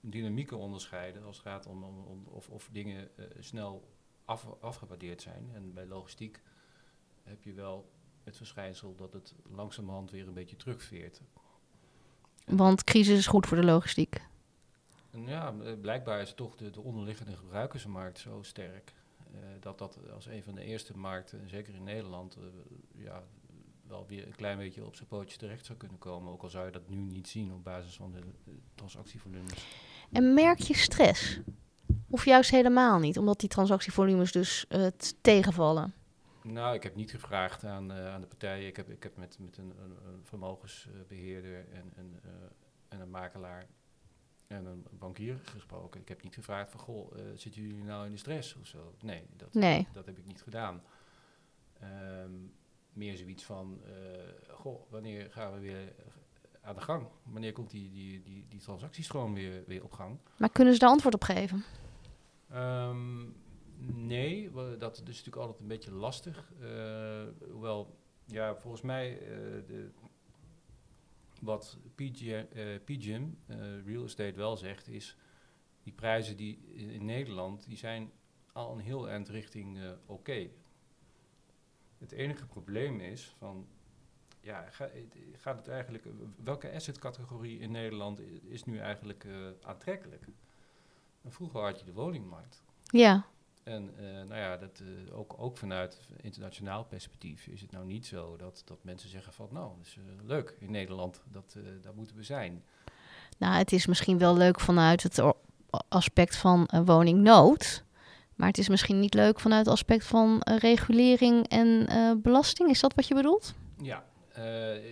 [0.00, 3.88] dynamieken onderscheiden als het gaat om, om, of, of dingen snel
[4.24, 5.50] af, afgewaardeerd zijn.
[5.54, 6.40] En bij logistiek
[7.22, 7.96] heb je wel
[8.28, 11.20] het verschijnsel dat het langzamerhand weer een beetje terugveert.
[12.46, 14.22] Want crisis is goed voor de logistiek.
[15.26, 18.92] Ja, eh, blijkbaar is toch de, de onderliggende gebruikersmarkt zo sterk.
[19.32, 22.42] eh, dat dat als een van de eerste markten, zeker in Nederland, eh,
[23.04, 23.22] ja,
[23.86, 26.32] wel weer een klein beetje op zijn pootje terecht zou kunnen komen.
[26.32, 28.20] Ook al zou je dat nu niet zien op basis van de
[28.74, 29.66] transactievolumes.
[30.12, 31.40] En merk je stress?
[32.10, 34.64] Of juist helemaal niet, omdat die transactievolumes dus
[34.96, 35.94] t- tegenvallen?
[36.42, 38.66] Nou, ik heb niet gevraagd aan, eh, aan de partijen.
[38.66, 42.30] Ik heb, ik heb met, met een, een, een vermogensbeheerder en, een eh,
[42.88, 43.66] en een makelaar
[44.46, 46.00] en een bankier gesproken.
[46.00, 48.94] Ik heb niet gevraagd van, goh, eh, zitten jullie nou in de stress of zo?
[49.00, 49.86] Nee, dat, Nee.
[49.92, 50.82] dat heb ik niet gedaan.
[51.80, 52.32] Ehm,
[52.92, 53.80] meer zoiets van,
[54.50, 55.94] goh, wanneer gaan we weer
[56.60, 57.06] aan de gang?
[57.22, 60.18] Wanneer komt die, die, die, die transactiestroom weer, weer op gang?
[60.36, 61.64] Maar kunnen ze daar antwoord op geven?
[62.50, 63.24] Ehm,
[63.80, 66.52] nee, dat is natuurlijk altijd een beetje lastig.
[66.60, 69.26] Eh, hoewel, ja, volgens mij, eh,
[69.66, 69.90] de,
[71.40, 72.76] wat PG, eh,
[73.84, 75.16] Real Estate, wel zegt, is
[75.82, 78.12] die prijzen die in Nederland, die zijn
[78.52, 80.48] al een heel eind richting oké.
[81.98, 83.66] Het enige probleem is van,
[84.40, 84.68] ja,
[85.32, 86.04] gaat het eigenlijk,
[86.44, 89.26] welke assetcategorie in Nederland is nu eigenlijk
[89.62, 90.24] aantrekkelijk?
[91.26, 92.62] Vroeger had je de woningmarkt.
[92.82, 93.26] Ja,
[93.68, 98.06] En eh, nou ja, dat, eh, ook, ook vanuit internationaal perspectief is het nou niet
[98.06, 101.94] zo dat, dat mensen zeggen van nou, dat is eh, leuk in Nederland, dat, daar
[101.94, 102.62] moeten we zijn.
[103.38, 105.22] nou, het is misschien wel leuk vanuit het
[105.88, 107.84] aspect van woningnood.
[108.34, 111.88] Maar het is misschien niet leuk vanuit het aspect van regulering en
[112.22, 112.70] belasting.
[112.70, 113.54] Is dat wat je bedoelt?
[113.82, 114.04] Ja,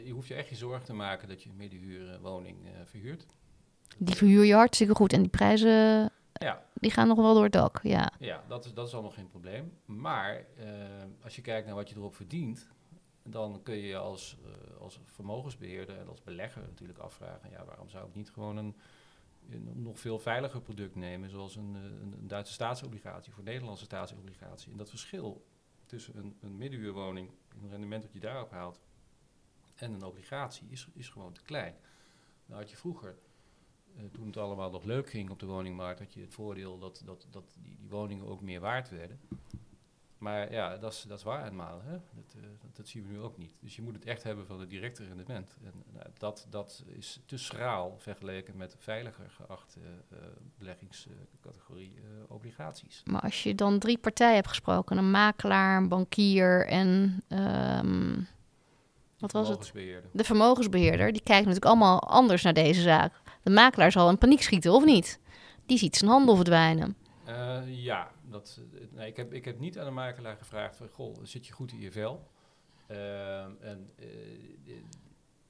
[0.05, 3.27] je hoeft je echt geen zorgen te maken dat je een middenhuurwoning eh verhuurt.
[3.99, 5.13] Die verhuur je hartstikke goed.
[5.13, 6.67] En die prijzen, Ja.
[6.75, 7.81] die gaan nog wel door het dak.
[7.83, 9.79] Ja, Ja, dat is, dat is allemaal geen probleem.
[9.85, 10.67] Maar eh,
[11.23, 12.69] als je kijkt naar wat je erop verdient,
[13.23, 17.89] dan kun je je als, eh, als vermogensbeheerder en als belegger natuurlijk afvragen, ja, waarom
[17.89, 18.77] zou ik niet gewoon een,
[19.51, 23.85] een nog veel veiliger product nemen, zoals een, eh, een, een Duitse staatsobligatie voor Nederlandse
[23.85, 24.71] staatsobligatie.
[24.71, 25.47] En dat verschil
[25.87, 27.31] tussen een, een middenhuurwoning,
[27.63, 28.81] een rendement dat je daarop haalt,
[29.75, 31.75] en een obligatie is, is gewoon te klein.
[32.47, 33.19] Nou had je vroeger
[34.13, 37.27] toen het allemaal nog leuk ging op de woningmarkt, had je het voordeel dat, dat,
[37.31, 39.21] dat die, die woningen ook meer waard werden.
[40.19, 41.81] Maar ja, dat is, dat is waar eenmaal.
[41.85, 41.93] Hè?
[41.93, 43.53] Dat, eh, dat, dat zien we nu ook niet.
[43.61, 45.57] Dus je moet het echt hebben van het directe rendement.
[45.65, 49.81] En nou, dat, dat is te schraal vergeleken met veiliger geachte
[50.11, 50.19] eh,
[50.59, 53.03] beleggingscategorie eh, obligaties.
[53.05, 58.21] maar als je dan drie partijen hebt gesproken, een makelaar, een bankier en ehm,
[59.19, 59.73] wat was het?
[60.13, 63.13] De vermogensbeheerder, die kijkt natuurlijk allemaal anders naar deze zaak.
[63.47, 65.21] De makelaar zal in paniek schieten, of niet?
[65.67, 66.97] Die ziet zijn handel verdwijnen.
[67.25, 70.89] Eh, ja, dat, eh, nee, ik, heb, ik heb niet aan de makelaar gevraagd van,
[70.89, 72.31] goh, zit je goed in je vel?
[72.87, 74.07] Ehm, en eh,
[74.67, 74.77] eh,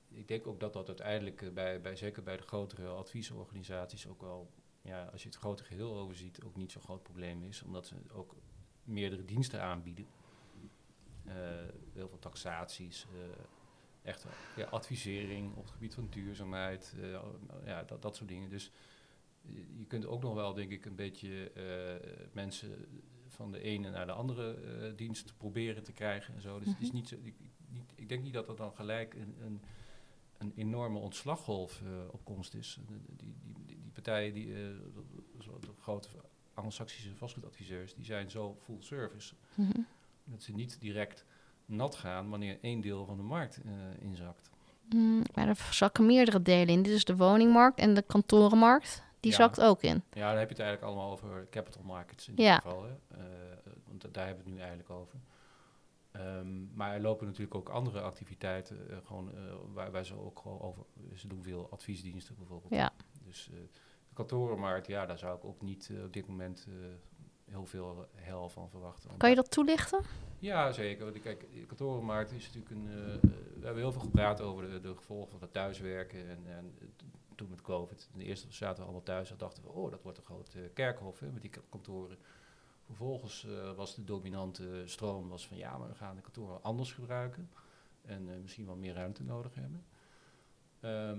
[0.09, 4.21] ik denk ook dat dat uiteindelijk eh, bij, bij, zeker bij de grotere adviesorganisaties ook
[4.21, 4.51] wel,
[4.83, 7.95] ja, als je het grote geheel overziet, ook niet zo'n groot probleem is, omdat ze
[8.13, 8.35] ook
[8.85, 10.07] meerdere diensten aanbieden.
[11.25, 11.35] Eh,
[11.93, 13.45] heel veel taxaties, eh,
[14.07, 14.27] echt
[14.57, 17.21] ja, advisering op het gebied van duurzaamheid, eh,
[17.65, 18.51] ja, dat, dat soort dingen.
[18.51, 18.71] Dus
[19.77, 22.87] je kunt ook nog wel, denk ik, een beetje eh, mensen
[23.29, 26.59] van de ene naar de andere eh, dienst proberen te krijgen en zo.
[26.59, 26.97] Dus het is Mhm.
[26.97, 27.35] niet zo, ik,
[27.69, 29.61] niet, ik denk niet dat er dan gelijk een, een,
[30.39, 32.79] een enorme ontslaggolf op komst is.
[32.87, 34.55] Die, die, die, die partijen, die,
[35.41, 36.09] zo de grote
[36.55, 39.81] Anglo-Saxische vastgoedadviseurs, die zijn zo full service Mhm.
[40.25, 41.25] dat ze niet direct
[41.67, 44.51] nat gaan wanneer één deel van de markt eh, inzakt.
[44.95, 46.83] Mm, maar er zakken meerdere delen in.
[46.83, 49.05] Dit is de woningmarkt en de kantorenmarkt.
[49.21, 49.37] Die Ja.
[49.37, 50.03] zakt ook in.
[50.13, 52.57] Ja, dan heb je het eigenlijk allemaal over capital markets in dit Ja.
[52.57, 52.83] geval.
[52.85, 52.91] Hè?
[53.17, 53.23] Eh,
[53.87, 55.19] want da- daar hebben we het nu eigenlijk over.
[56.11, 59.31] Ehm, maar er lopen natuurlijk ook andere activiteiten, eh, gewoon,
[59.73, 60.83] waar, waar ze ook gewoon over...
[61.15, 62.73] Ze doen veel adviesdiensten bijvoorbeeld.
[62.75, 62.91] Ja.
[63.25, 66.67] Dus de kantorenmarkt, ja, daar zou ik ook niet op dit moment
[67.51, 69.17] heel veel hel van verwachten.
[69.17, 70.01] Kan je dat toelichten?
[70.39, 71.05] Ja, zeker.
[71.05, 72.89] Want kijk, de kantorenmarkt is natuurlijk een.
[72.89, 73.21] eh, eh,
[73.59, 76.29] we hebben heel veel gepraat over de, de gevolgen van het thuiswerken.
[76.29, 76.79] En, en
[77.35, 78.09] toen met COVID.
[78.13, 80.55] In de eerste zaten we allemaal thuis en dachten we, oh, dat wordt een groot
[80.55, 82.17] eh, kerkhof hè, met die ka- kantoren.
[82.87, 87.51] Vervolgens was de dominante stroom was van ja, maar we gaan de kantoren anders gebruiken.
[88.03, 89.85] En misschien wel meer ruimte nodig hebben.
[90.81, 91.19] Ehm,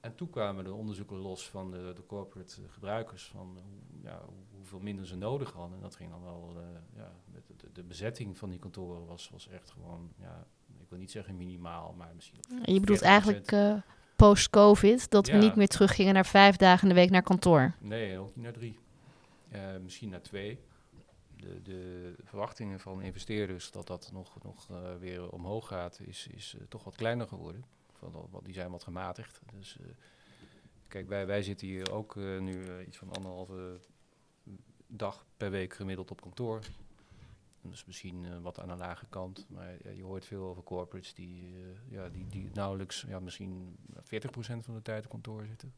[0.00, 4.51] en toen kwamen de onderzoeken los van de, de corporate gebruikers van hoe, ja, hoe-
[4.62, 5.76] hoeveel minder ze nodig hadden.
[5.76, 6.62] En dat ging dan wel, eh,
[6.96, 7.12] ja,
[7.56, 10.46] de, de bezetting van die kantoren was, was echt gewoon, ja,
[10.80, 13.02] ik wil niet zeggen minimaal, maar misschien Je bedoelt 40%.
[13.02, 13.74] eigenlijk eh,
[14.16, 17.74] post-COVID dat we niet meer teruggingen naar vijf dagen in de week naar kantoor.
[17.80, 18.78] Nee, ook niet naar drie.
[19.48, 20.58] Eh, misschien naar twee.
[21.36, 24.66] De, de verwachtingen van investeerders dat dat nog, nog
[24.98, 27.64] weer omhoog gaat, is, is toch wat kleiner geworden.
[27.92, 29.40] Van, wat- die zijn wat gematigd.
[29.58, 29.76] Dus
[30.88, 33.78] kijk, wij, wij zitten hier ook nu iets van anderhalve
[34.96, 36.60] dag per week gemiddeld op kantoor.
[37.70, 41.14] Is misschien eh, wat aan de lage kant, maar ja, je hoort veel over corporates
[41.14, 45.72] die, eh, ja, die, die nauwelijks, ja, misschien 40% van de tijd op kantoor zitten.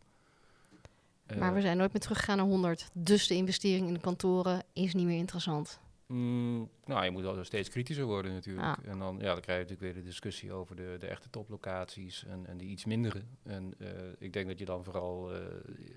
[1.38, 2.90] maar Eh, we zijn nooit meer teruggegaan naar 100.
[2.92, 5.80] Dus de investering in de kantoren is niet meer interessant.
[6.06, 8.66] Mm, nou, je moet wel steeds kritischer worden natuurlijk.
[8.66, 8.90] Ah.
[8.90, 12.24] En dan, ja, dan krijg je natuurlijk weer de discussie over de, de echte toplocaties
[12.24, 13.22] en, en die iets mindere.
[13.42, 13.88] En eh,
[14.18, 15.40] ik denk dat je dan vooral eh,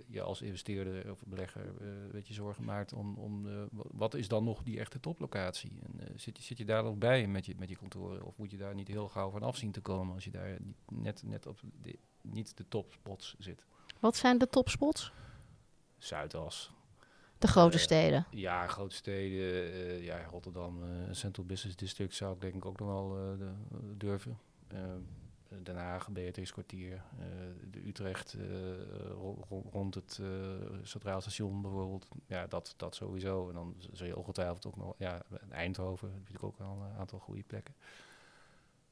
[0.07, 4.27] je als investeerder of belegger eh, een beetje zorgen maakt om, om wa- wat is
[4.27, 5.79] dan nog die echte toplocatie?
[5.83, 8.23] En zit, je- zit je daar nog bij met je, met je kantoren?
[8.25, 10.77] Of moet je daar niet heel gauw van afzien te komen als je daar niet,
[10.91, 13.65] net, net op de, niet de topspots zit?
[13.99, 15.11] Wat zijn de topspots?
[15.97, 16.71] Zuidas,
[17.39, 18.25] De grote Eh, steden.
[18.31, 22.79] Ja, grote steden, eh, ja, Rotterdam, eh, Central Business District zou ik denk ik ook
[22.79, 24.37] nog wel de- durven.
[25.63, 27.01] Den Haag, Beatrix kwartier,
[27.71, 28.37] de Utrecht
[29.11, 30.19] ro- ro- rond het
[30.83, 32.07] Centraal Station bijvoorbeeld.
[32.25, 33.47] Ja, dat, dat sowieso.
[33.47, 37.19] En dan zul je ongetwijfeld ook nog, ja, Eindhoven heb je ook al een aantal
[37.19, 37.73] goede plekken.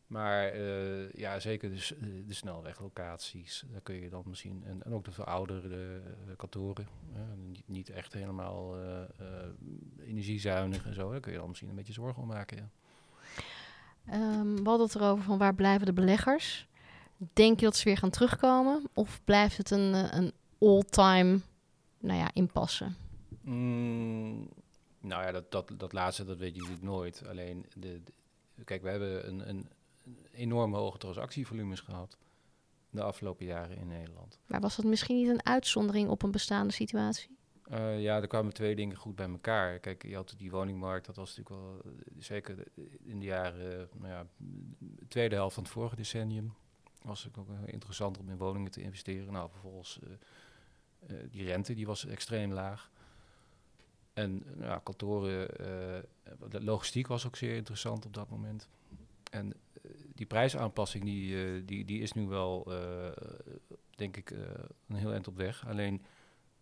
[0.07, 1.93] Maar eh, ja, zeker de, s-
[2.27, 6.87] de snelweglocaties, daar kun je dan misschien, en, en ook de verouderde eh, kantoren,
[7.65, 9.01] niet, echt helemaal eh,
[10.07, 12.57] energiezuinig en zo, daar kun je dan misschien een beetje zorgen om maken.
[12.57, 12.69] Ja.
[14.05, 16.67] Ehm, we hadden het erover van waar blijven de beleggers?
[17.33, 18.83] Denk je dat ze weer gaan terugkomen?
[18.93, 21.39] Of blijft het een, een all-time
[21.99, 22.87] nou ja, impasse?
[23.41, 24.49] Mm,
[24.99, 27.23] nou ja, dat, dat, dat laatste, dat weet je natuurlijk nooit.
[27.27, 29.67] Alleen, de, de- kijk, we hebben een, een
[30.35, 32.17] enorm hoge transactievolumes gehad
[32.95, 34.39] de afgelopen jaren in Nederland.
[34.47, 37.37] Maar was dat misschien niet een uitzondering op een bestaande situatie?
[37.63, 39.79] Eh, ja, er kwamen twee dingen goed bij elkaar.
[39.79, 42.63] Kijk, je had die woningmarkt, dat was natuurlijk wel, eh, zeker
[43.03, 44.27] in de jaren, eh, nou ja,
[44.77, 46.53] de tweede helft van het vorige decennium,
[47.01, 49.33] was het ook interessant om in woningen te investeren.
[49.33, 49.99] Nou, vervolgens,
[51.29, 52.91] die rente, die was extreem laag.
[54.13, 55.47] En nou, kantoren,
[56.49, 58.69] de logistiek was ook zeer interessant op dat moment.
[59.35, 63.11] En eh, die prijsaanpassing, die, eh, die, die is nu wel, eh,
[63.95, 64.29] denk ik,
[64.87, 65.67] een heel eind op weg.
[65.67, 66.01] Alleen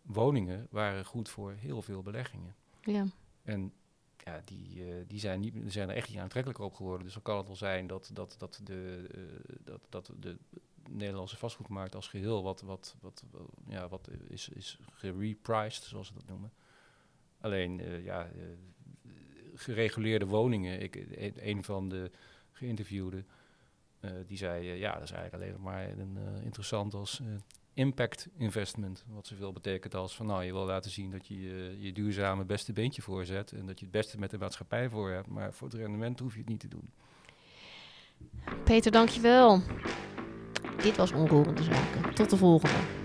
[0.02, 2.56] woningen waren goed voor heel veel beleggingen.
[2.82, 3.06] Ja.
[3.44, 3.74] En
[4.18, 7.04] ja, die, die, zijn niet, zijn er echt niet aantrekkelijker op geworden.
[7.04, 9.10] Dus dan kan het wel zijn dat, dat, dat, de,
[9.64, 10.38] dat, dat de
[10.90, 16.14] Nederlandse vastgoedmarkt als geheel wat, wat, wat, wat, ja, wat is, is gerepriced, zoals ze
[16.14, 16.54] dat noemen.
[17.40, 18.30] Alleen, ja,
[19.54, 20.82] gereguleerde woningen.
[20.82, 20.96] Ik,
[21.36, 22.12] een van de
[22.54, 23.26] geïnterviewden,
[24.00, 27.22] eh, die zei, eh, ja, dat is eigenlijk alleen maar een, eh, interessant als
[27.74, 29.06] impact investment.
[29.08, 32.44] Wat zoveel betekent als van, nou, je wil laten zien dat je je, je duurzame
[32.44, 35.68] beste beentje voorzet en dat je het beste met de maatschappij voor hebt, maar voor
[35.68, 36.90] het rendement hoef je het niet te doen.
[38.64, 39.62] Peter, dankjewel.
[40.78, 42.14] Dit was Onroerende Zaken.
[42.14, 43.03] Tot de volgende.